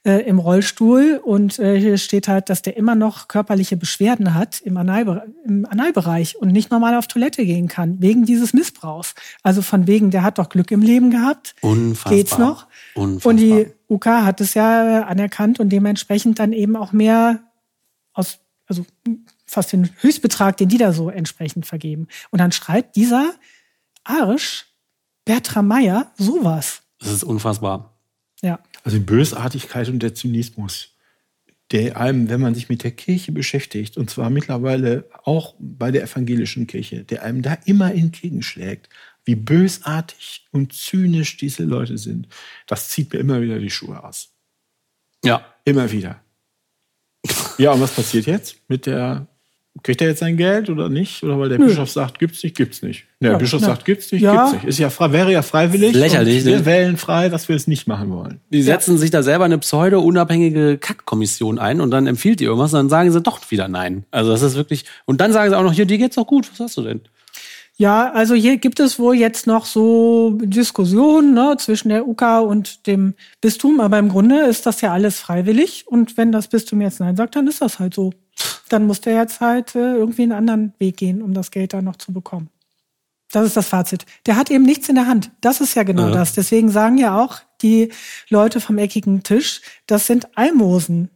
äh, 0.04 0.22
im 0.28 0.40
Rollstuhl 0.40 1.22
und 1.24 1.60
äh, 1.60 1.80
hier 1.80 1.98
steht 2.00 2.28
halt, 2.28 2.50
dass 2.50 2.64
der 2.64 2.76
immer 2.76 2.96
noch 2.96 3.28
körperliche 3.28 3.78
Beschwerden 3.78 4.34
hat 4.34 4.60
im, 4.62 4.78
Analbere 4.78 5.28
im 5.46 5.66
Analbereich 5.68 6.38
und 6.38 6.52
nicht 6.52 6.72
normal 6.72 6.96
auf 6.96 7.08
Toilette 7.08 7.46
gehen 7.46 7.68
kann, 7.68 8.02
wegen 8.02 8.26
dieses 8.26 8.54
Missbrauchs. 8.54 9.14
Also 9.44 9.62
von 9.62 9.86
wegen, 9.86 10.10
der 10.10 10.24
hat 10.24 10.40
doch 10.40 10.50
Glück 10.50 10.72
im 10.72 10.82
Leben 10.82 11.12
gehabt. 11.12 11.56
Unfassbar. 11.62 12.14
Geht's 12.14 12.38
noch? 12.40 12.68
Unfassbar. 12.96 13.30
Und 13.30 13.38
die 13.38 13.68
UK 13.90 14.06
hat 14.08 14.42
es 14.42 14.56
ja 14.56 15.04
anerkannt 15.04 15.60
und 15.60 15.70
dementsprechend 15.70 16.40
dann 16.40 16.54
eben 16.54 16.76
auch 16.76 16.92
mehr 16.92 17.44
aus, 18.14 18.40
also 18.66 18.86
fast 19.46 19.74
den 19.74 19.90
Höchstbetrag, 20.00 20.58
den 20.58 20.70
die 20.70 20.80
da 20.80 20.94
so 20.94 21.12
entsprechend 21.12 21.68
vergeben. 21.68 22.08
Und 22.32 22.40
dann 22.40 22.52
schreibt 22.52 22.96
dieser 22.96 23.34
Arsch, 24.04 24.71
Bertram 25.32 25.66
Meyer, 25.66 26.12
sowas. 26.18 26.82
Das 27.00 27.10
ist 27.10 27.24
unfassbar. 27.24 27.98
Ja. 28.42 28.60
Also 28.84 28.98
die 28.98 29.04
Bösartigkeit 29.06 29.88
und 29.88 30.04
der 30.04 30.14
Zynismus, 30.14 30.90
der 31.72 31.96
einem, 31.96 32.28
wenn 32.28 32.42
man 32.42 32.54
sich 32.54 32.68
mit 32.68 32.84
der 32.84 32.92
Kirche 32.92 33.32
beschäftigt, 33.32 33.96
und 33.96 34.10
zwar 34.10 34.30
mittlerweile 34.30 35.10
auch 35.24 35.56
bei 35.58 35.90
der 35.90 36.04
evangelischen 36.04 36.68
Kirche, 36.68 37.06
der 37.06 37.24
einem 37.24 37.44
da 37.44 37.58
immer 37.64 37.94
entgegenschlägt, 37.94 38.90
wie 39.24 39.36
bösartig 39.36 40.50
und 40.52 40.74
zynisch 40.74 41.38
diese 41.38 41.64
Leute 41.64 41.98
sind, 41.98 42.28
das 42.68 42.90
zieht 42.90 43.14
mir 43.14 43.20
immer 43.20 43.42
wieder 43.42 43.58
die 43.58 43.70
Schuhe 43.70 44.04
aus. 44.04 44.34
Ja. 45.24 45.46
Immer 45.64 45.90
wieder. 45.94 46.22
Ja, 47.58 47.72
und 47.72 47.80
was 47.80 47.96
passiert 47.96 48.26
jetzt 48.26 48.58
mit 48.68 48.86
der 48.86 49.28
Kriegt 49.84 50.02
er 50.02 50.10
jetzt 50.10 50.20
sein 50.20 50.36
Geld 50.36 50.70
oder 50.70 50.90
nicht? 50.90 51.24
Oder 51.24 51.40
weil 51.40 51.50
der 51.50 51.58
Nö. 51.58 51.68
Bischof 51.68 51.90
sagt, 51.90 52.20
gibt's 52.20 52.44
nicht, 52.44 52.58
gibt's 52.58 52.82
nicht. 52.82 53.06
Der 53.22 53.32
Ja, 53.32 53.38
Bischof 53.38 53.62
na, 53.62 53.68
sagt, 53.68 53.86
gibt's 53.86 54.12
nicht, 54.12 54.22
ja. 54.22 54.36
gibt's 54.36 54.54
nicht. 54.54 54.66
Ist 54.66 54.80
ja 54.80 54.90
frei, 54.90 55.14
wäre 55.14 55.32
ja 55.32 55.42
freiwillig. 55.42 55.96
Lächerlich, 55.96 56.40
Und 56.40 56.46
wir 56.46 56.58
ne? 56.60 56.66
wählen 56.66 56.98
frei, 56.98 57.30
dass 57.30 57.48
wir 57.48 57.56
es 57.56 57.68
nicht 57.68 57.88
machen 57.88 58.12
wollen. 58.12 58.42
Die 58.50 58.62
setzen 58.62 58.98
sich 58.98 59.12
da 59.12 59.24
selber 59.24 59.46
eine 59.46 59.58
pseudo-unabhängige 59.58 60.78
Kackkommission 60.78 61.58
ein 61.58 61.80
und 61.80 61.90
dann 61.90 62.06
empfiehlt 62.06 62.42
die 62.42 62.44
irgendwas 62.44 62.74
und 62.74 62.80
dann 62.80 62.90
sagen 62.90 63.12
sie 63.12 63.22
doch 63.22 63.50
wieder 63.50 63.70
nein. 63.70 64.04
Also 64.12 64.32
das 64.32 64.42
ist 64.42 64.56
wirklich. 64.56 64.84
Und 65.06 65.22
dann 65.22 65.32
sagen 65.32 65.50
sie 65.50 65.58
auch 65.58 65.64
noch, 65.64 65.74
hier, 65.74 65.86
dir 65.86 65.98
geht's 65.98 66.16
doch 66.16 66.28
gut, 66.28 66.52
was 66.52 66.60
hast 66.60 66.76
du 66.78 66.82
denn? 66.82 67.02
Ja, 67.78 68.12
also 68.12 68.36
hier 68.36 68.58
gibt 68.58 68.80
es 68.80 69.00
wohl 69.00 69.16
jetzt 69.16 69.48
noch 69.48 69.66
so 69.66 70.38
Diskussionen 70.44 71.34
ne, 71.34 71.56
zwischen 71.58 71.90
der 71.90 72.08
UK 72.08 72.42
und 72.46 72.86
dem 72.86 73.16
Bistum, 73.40 73.80
aber 73.80 73.98
im 73.98 74.10
Grunde 74.10 74.42
ist 74.42 74.66
das 74.68 74.82
ja 74.82 74.92
alles 74.94 75.20
freiwillig 75.20 75.86
und 75.88 76.16
wenn 76.18 76.32
das 76.32 76.48
Bistum 76.50 76.82
jetzt 76.82 77.00
Nein 77.00 77.16
sagt, 77.16 77.36
dann 77.36 77.48
ist 77.48 77.62
das 77.62 77.80
halt 77.80 77.94
so. 77.94 78.12
Dann 78.72 78.88
muss 78.88 79.02
der 79.02 79.16
jetzt 79.16 79.42
halt 79.42 79.76
äh, 79.76 79.96
irgendwie 79.96 80.24
einen 80.24 80.32
anderen 80.32 80.74
Weg 80.80 80.98
gehen, 80.98 81.22
um 81.22 81.34
das 81.34 81.52
Geld 81.52 81.74
dann 81.74 81.86
noch 81.86 81.98
zu 81.98 82.14
bekommen. 82.14 82.50
Das 83.32 83.46
ist 83.46 83.56
das 83.58 83.68
Fazit. 83.68 84.06
Der 84.26 84.36
hat 84.36 84.52
eben 84.52 84.64
nichts 84.66 84.90
in 84.90 84.96
der 84.96 85.08
Hand. 85.08 85.32
Das 85.42 85.62
ist 85.62 85.76
ja 85.76 85.84
genau 85.84 86.08
Ja. 86.08 86.12
das. 86.14 86.34
Deswegen 86.34 86.70
sagen 86.70 86.98
ja 86.98 87.18
auch 87.22 87.40
die 87.62 87.92
Leute 88.30 88.60
vom 88.60 88.78
eckigen 88.78 89.24
Tisch, 89.24 89.62
das 89.88 90.08
sind 90.08 90.38
Almosen. 90.38 91.10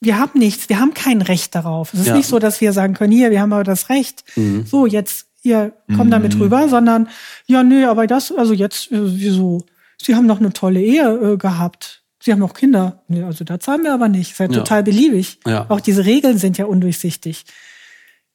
Wir 0.00 0.18
haben 0.18 0.38
nichts, 0.38 0.68
wir 0.68 0.80
haben 0.80 0.94
kein 0.94 1.22
Recht 1.22 1.54
darauf. 1.54 1.92
Es 1.94 2.00
ist 2.00 2.06
Ja. 2.08 2.16
nicht 2.16 2.26
so, 2.28 2.38
dass 2.38 2.60
wir 2.60 2.72
sagen 2.72 2.94
können, 2.94 3.12
hier, 3.12 3.30
wir 3.30 3.40
haben 3.40 3.52
aber 3.52 3.64
das 3.64 3.88
Recht. 3.88 4.24
So, 4.64 4.86
jetzt, 4.86 5.28
ihr 5.42 5.72
kommt 5.96 6.12
damit 6.12 6.38
rüber, 6.40 6.68
sondern, 6.68 7.08
ja, 7.46 7.62
nö, 7.62 7.86
aber 7.86 8.06
das, 8.06 8.32
also 8.32 8.52
jetzt, 8.52 8.90
äh, 8.90 8.98
wieso? 9.00 9.64
Sie 10.00 10.14
haben 10.16 10.26
noch 10.26 10.40
eine 10.40 10.52
tolle 10.52 10.80
Ehe 10.80 11.08
äh, 11.34 11.36
gehabt. 11.36 12.01
Sie 12.22 12.30
haben 12.32 12.38
noch 12.38 12.54
Kinder. 12.54 13.02
Nee, 13.08 13.22
also 13.24 13.44
da 13.44 13.58
zahlen 13.58 13.82
wir 13.82 13.92
aber 13.92 14.08
nicht. 14.08 14.32
Ist 14.32 14.38
ja, 14.38 14.46
Ja. 14.46 14.52
total 14.52 14.82
beliebig. 14.84 15.40
Ja. 15.46 15.66
Auch 15.68 15.80
diese 15.80 16.04
Regeln 16.04 16.38
sind 16.38 16.56
ja 16.58 16.66
undurchsichtig. 16.66 17.44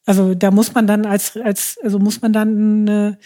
Also 0.05 0.35
da 0.35 0.51
muss 0.51 0.73
man 0.73 0.87
dann 0.87 1.05
als, 1.05 1.37
als 1.37 1.77
also 1.83 1.97
muss 1.99 2.21
man 2.21 2.33
dann 2.33 3.17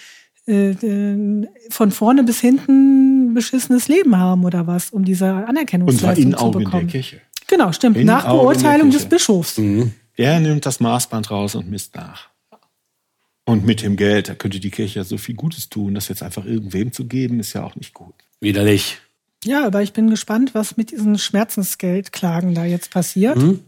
äh, 0.48 0.52
äh, 0.52 1.48
von 1.70 1.92
vorne 1.92 2.24
bis 2.24 2.40
hinten 2.42 3.32
ein 3.32 3.34
beschissenes 3.34 3.88
Leben 3.88 4.18
haben 4.18 4.46
oder 4.46 4.68
was, 4.68 4.92
um 4.92 5.04
diese 5.06 5.26
Und 5.26 5.40
zwar 5.40 5.50
Anerkennungsleistung 5.50 6.24
in 6.26 6.32
zu 6.34 6.38
Augen 6.40 6.60
der 6.60 6.66
bekommen. 6.66 6.88
Kirche. 6.88 7.22
Genau, 7.48 7.72
stimmt. 7.72 7.98
In 7.98 8.06
Nach 8.08 8.26
Augen 8.26 8.44
Beurteilung 8.44 8.92
des. 8.92 9.06
Bischofs. 9.06 9.60
Der 10.18 10.40
nimmt 10.40 10.66
das 10.66 10.80
Maßband 10.80 11.30
raus 11.32 11.56
und 11.56 11.70
misst 11.70 11.96
nach. 11.96 12.30
Und 13.46 13.66
mit 13.66 13.82
dem 13.82 13.96
Geld, 13.98 14.30
da 14.30 14.36
könnte 14.36 14.60
die 14.60 14.70
Kirche 14.70 15.00
ja 15.00 15.04
so 15.04 15.18
viel 15.18 15.36
Gutes 15.36 15.70
tun, 15.70 15.96
das 15.96 16.08
jetzt 16.08 16.22
einfach 16.24 16.46
irgendwem 16.46 16.92
zu 16.94 17.06
geben, 17.06 17.40
ist 17.40 17.54
ja 17.54 17.64
auch 17.64 17.76
nicht 17.76 17.94
gut. 17.94 18.14
Widerlich. 18.40 19.01
Ja, 19.44 19.66
aber 19.66 19.82
ich 19.82 19.94
bin 19.94 20.10
gespannt, 20.10 20.54
was 20.54 20.78
mit 20.78 20.92
diesen 20.92 21.18
Schmerzensgeldklagen 21.18 22.54
da 22.54 22.66
jetzt 22.66 22.92
passiert. 22.92 23.38
Mhm. 23.38 23.62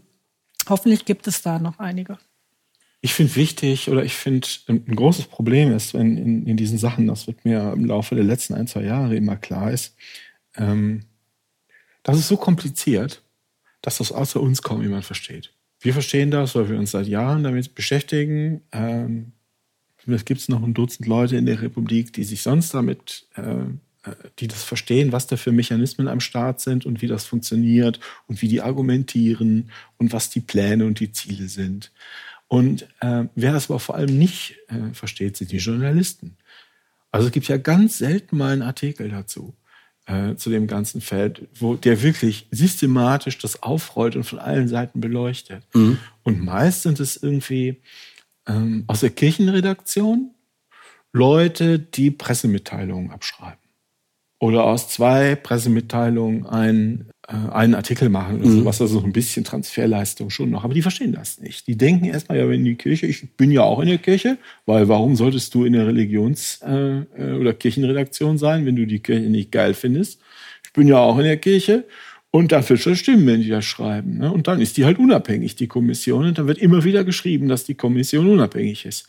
Hoffentlich 0.68 1.04
gibt 1.04 1.26
es 1.26 1.42
da 1.42 1.58
noch 1.58 1.78
einige. 1.78 2.18
Ich 3.00 3.12
finde 3.12 3.34
wichtig 3.36 3.90
oder 3.90 4.02
ich 4.02 4.14
finde 4.14 4.48
ein 4.68 4.84
ein 4.88 4.96
großes 4.96 5.26
Problem 5.26 5.72
ist, 5.72 5.92
wenn 5.92 6.16
in, 6.16 6.46
in 6.46 6.56
diesen 6.56 6.78
Sachen, 6.78 7.06
das 7.06 7.26
wird 7.26 7.44
mir 7.44 7.72
im 7.72 7.84
Laufe 7.84 8.14
der 8.14 8.24
letzten 8.24 8.54
ein, 8.54 8.66
zwei 8.66 8.82
Jahre 8.82 9.14
immer 9.14 9.36
klar 9.36 9.70
ist, 9.70 9.94
ähm, 10.56 11.02
das 12.02 12.18
ist 12.18 12.28
so 12.28 12.36
kompliziert, 12.36 13.22
dass 13.82 13.98
das 13.98 14.12
außer 14.12 14.40
uns 14.40 14.62
kaum 14.62 14.80
jemand 14.80 15.04
versteht. 15.04 15.52
Wir 15.80 15.92
verstehen 15.92 16.30
das, 16.30 16.54
weil 16.54 16.70
wir 16.70 16.78
uns 16.78 16.92
seit 16.92 17.06
Jahren 17.06 17.42
damit 17.42 17.74
beschäftigen. 17.74 18.62
Ähm, 18.72 19.32
vielleicht 19.98 20.24
gibt 20.24 20.40
es 20.40 20.48
noch 20.48 20.62
ein 20.62 20.72
Dutzend 20.72 21.06
Leute 21.06 21.36
in 21.36 21.44
der 21.44 21.60
Republik, 21.60 22.12
die 22.12 22.24
sich 22.24 22.40
sonst 22.40 22.72
damit, 22.72 23.26
äh, 23.34 23.66
die 24.38 24.48
das 24.48 24.62
verstehen, 24.62 25.12
was 25.12 25.26
da 25.26 25.36
für 25.36 25.52
Mechanismen 25.52 26.08
am 26.08 26.20
Start 26.20 26.60
sind 26.60 26.86
und 26.86 27.02
wie 27.02 27.06
das 27.06 27.24
funktioniert 27.24 28.00
und 28.26 28.42
wie 28.42 28.48
die 28.48 28.60
argumentieren 28.60 29.70
und 29.98 30.12
was 30.12 30.30
die 30.30 30.40
Pläne 30.40 30.84
und 30.86 31.00
die 31.00 31.12
Ziele 31.12 31.48
sind. 31.48 31.90
Und 32.48 32.82
äh, 33.00 33.24
wer 33.34 33.52
das 33.52 33.70
aber 33.70 33.80
vor 33.80 33.94
allem 33.94 34.18
nicht 34.18 34.56
äh, 34.68 34.92
versteht, 34.92 35.36
sind 35.36 35.50
die 35.50 35.58
Journalisten. 35.58 36.36
Also 37.10 37.28
es 37.28 37.32
gibt 37.32 37.48
ja 37.48 37.56
ganz 37.56 37.98
selten 37.98 38.36
mal 38.36 38.52
einen 38.52 38.62
Artikel 38.62 39.08
dazu, 39.08 39.54
äh, 40.06 40.34
zu 40.34 40.50
dem 40.50 40.66
ganzen 40.66 41.00
Feld, 41.00 41.48
wo 41.54 41.74
der 41.74 42.02
wirklich 42.02 42.46
systematisch 42.50 43.38
das 43.38 43.62
aufrollt 43.62 44.16
und 44.16 44.24
von 44.24 44.38
allen 44.38 44.68
Seiten 44.68 45.00
beleuchtet. 45.00 45.64
Und 46.22 46.44
meist 46.44 46.82
sind 46.82 47.00
es 47.00 47.16
irgendwie 47.16 47.80
ähm, 48.46 48.84
aus 48.86 49.00
der 49.00 49.10
Kirchenredaktion 49.10 50.34
Leute, 51.12 51.78
die 51.78 52.10
Pressemitteilungen 52.10 53.12
abschreiben. 53.12 53.63
Oder 54.44 54.64
aus 54.64 54.88
zwei 54.90 55.36
Pressemitteilungen 55.36 56.44
einen, 56.44 57.06
äh, 57.26 57.50
einen 57.50 57.74
Artikel 57.74 58.10
machen 58.10 58.40
oder 58.42 58.50
sowas, 58.50 58.78
also 58.78 59.00
so 59.00 59.06
ein 59.06 59.14
bisschen 59.14 59.42
Transferleistung 59.42 60.28
schon 60.28 60.50
noch. 60.50 60.64
Aber 60.64 60.74
die 60.74 60.82
verstehen 60.82 61.12
das 61.14 61.40
nicht. 61.40 61.66
Die 61.66 61.78
denken 61.78 62.04
erstmal, 62.04 62.36
ja, 62.36 62.46
wenn 62.46 62.62
die 62.62 62.74
Kirche, 62.74 63.06
ich 63.06 63.26
bin 63.38 63.50
ja 63.50 63.62
auch 63.62 63.80
in 63.80 63.88
der 63.88 63.96
Kirche, 63.96 64.36
weil 64.66 64.86
warum 64.86 65.16
solltest 65.16 65.54
du 65.54 65.64
in 65.64 65.72
der 65.72 65.86
Religions- 65.86 66.60
äh, 66.62 67.04
äh, 67.16 67.38
oder 67.40 67.54
Kirchenredaktion 67.54 68.36
sein, 68.36 68.66
wenn 68.66 68.76
du 68.76 68.86
die 68.86 68.98
Kirche 68.98 69.30
nicht 69.30 69.50
geil 69.50 69.72
findest? 69.72 70.20
Ich 70.62 70.74
bin 70.74 70.88
ja 70.88 70.98
auch 70.98 71.16
in 71.16 71.24
der 71.24 71.38
Kirche. 71.38 71.84
Und 72.30 72.52
dafür 72.52 72.76
schon 72.76 72.96
stimmen, 72.96 73.26
wenn 73.26 73.40
die 73.40 73.48
das 73.48 73.64
schreiben. 73.64 74.18
Ne? 74.18 74.30
Und 74.30 74.46
dann 74.46 74.60
ist 74.60 74.76
die 74.76 74.84
halt 74.84 74.98
unabhängig, 74.98 75.56
die 75.56 75.68
Kommission. 75.68 76.26
Und 76.26 76.36
dann 76.36 76.48
wird 76.48 76.58
immer 76.58 76.84
wieder 76.84 77.02
geschrieben, 77.02 77.48
dass 77.48 77.64
die 77.64 77.76
Kommission 77.76 78.26
unabhängig 78.28 78.84
ist. 78.84 79.08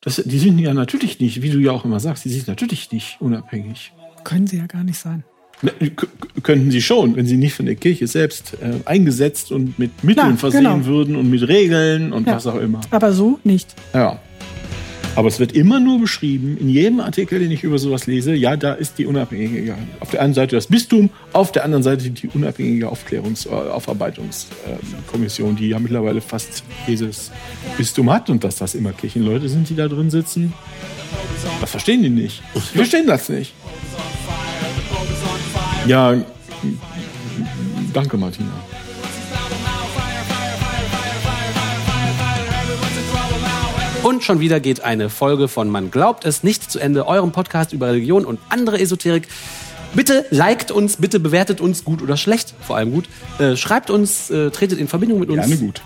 Das, 0.00 0.16
die 0.24 0.38
sind 0.38 0.58
ja 0.58 0.74
natürlich 0.74 1.20
nicht, 1.20 1.42
wie 1.42 1.50
du 1.50 1.58
ja 1.58 1.70
auch 1.70 1.84
immer 1.84 2.00
sagst, 2.00 2.24
die 2.24 2.30
sind 2.30 2.48
natürlich 2.48 2.90
nicht 2.90 3.20
unabhängig. 3.20 3.92
Können 4.24 4.46
sie 4.46 4.58
ja 4.58 4.66
gar 4.66 4.84
nicht 4.84 4.98
sein. 4.98 5.24
Ne, 5.60 5.72
könnten 6.44 6.70
sie 6.70 6.80
schon, 6.80 7.16
wenn 7.16 7.26
sie 7.26 7.36
nicht 7.36 7.54
von 7.54 7.66
der 7.66 7.74
Kirche 7.74 8.06
selbst 8.06 8.54
äh, 8.62 8.74
eingesetzt 8.84 9.50
und 9.50 9.76
mit 9.78 10.04
Mitteln 10.04 10.26
Klar, 10.26 10.36
versehen 10.36 10.64
genau. 10.64 10.84
würden 10.84 11.16
und 11.16 11.28
mit 11.30 11.48
Regeln 11.48 12.12
und 12.12 12.28
Ja. 12.28 12.36
was 12.36 12.46
auch 12.46 12.60
immer. 12.60 12.80
Aber 12.90 13.12
so 13.12 13.40
nicht. 13.42 13.74
Ja. 13.92 14.20
Aber 15.16 15.26
es 15.26 15.40
wird 15.40 15.50
immer 15.50 15.80
nur 15.80 16.00
beschrieben, 16.00 16.56
in 16.60 16.68
jedem 16.68 17.00
Artikel, 17.00 17.40
den 17.40 17.50
ich 17.50 17.64
über 17.64 17.78
sowas 17.80 18.06
lese, 18.06 18.34
ja, 18.34 18.56
da 18.56 18.74
ist 18.74 18.98
die 18.98 19.06
unabhängige, 19.06 19.74
auf 19.98 20.10
der 20.10 20.22
einen 20.22 20.32
Seite 20.32 20.54
das 20.54 20.68
Bistum, 20.68 21.10
auf 21.32 21.50
der 21.50 21.64
anderen 21.64 21.82
Seite 21.82 22.08
die 22.10 22.28
unabhängige 22.28 22.86
Aufklärungs-, 22.88 23.48
äh, 23.48 23.50
Aufarbeitungskommission, 23.50 25.56
die 25.56 25.70
ja 25.70 25.80
mittlerweile 25.80 26.20
fast 26.20 26.62
jedes 26.86 27.32
Bistum 27.76 28.12
hat 28.12 28.30
und 28.30 28.44
dass 28.44 28.56
das 28.56 28.76
immer 28.76 28.92
Kirchenleute 28.92 29.48
sind, 29.48 29.68
die 29.68 29.74
da 29.74 29.88
drin 29.88 30.10
sitzen. 30.10 30.52
Das 31.60 31.70
verstehen 31.70 32.04
die 32.04 32.10
nicht. 32.10 32.42
Die 32.54 32.76
verstehen 32.76 33.08
das 33.08 33.28
nicht. 33.28 33.54
Ja, 35.88 36.14
danke, 37.94 38.18
Martina. 38.18 38.50
Und 44.02 44.22
schon 44.22 44.38
wieder 44.38 44.60
geht 44.60 44.84
eine 44.84 45.08
Folge 45.08 45.48
von 45.48 45.70
Man 45.70 45.90
glaubt 45.90 46.26
es 46.26 46.44
nicht 46.44 46.70
zu 46.70 46.78
Ende, 46.78 47.06
eurem 47.06 47.32
Podcast 47.32 47.72
über 47.72 47.88
Religion 47.88 48.26
und 48.26 48.38
andere 48.50 48.78
Esoterik. 48.78 49.28
Bitte 49.94 50.26
liked 50.28 50.70
uns, 50.70 50.98
bitte 50.98 51.20
bewertet 51.20 51.62
uns 51.62 51.84
gut 51.84 52.02
oder 52.02 52.18
schlecht, 52.18 52.54
vor 52.60 52.76
allem 52.76 52.92
gut. 52.92 53.08
Äh, 53.38 53.56
schreibt 53.56 53.88
uns, 53.88 54.28
äh, 54.28 54.50
tretet 54.50 54.78
in 54.78 54.88
Verbindung 54.88 55.20
mit 55.20 55.30
uns. 55.30 55.46
Gerne 55.46 55.56
gut. 55.56 55.80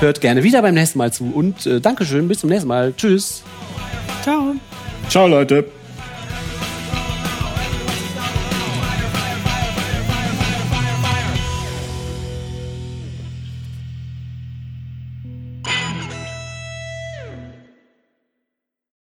Hört 0.00 0.20
gerne 0.20 0.42
wieder 0.42 0.60
beim 0.60 0.74
nächsten 0.74 0.98
Mal 0.98 1.12
zu 1.12 1.32
und 1.32 1.66
äh, 1.66 1.80
Dankeschön, 1.80 2.26
bis 2.26 2.40
zum 2.40 2.50
nächsten 2.50 2.66
Mal. 2.66 2.92
Tschüss. 2.96 3.44
Ciao. 4.24 4.56
Ciao, 5.08 5.28
Leute. 5.28 5.75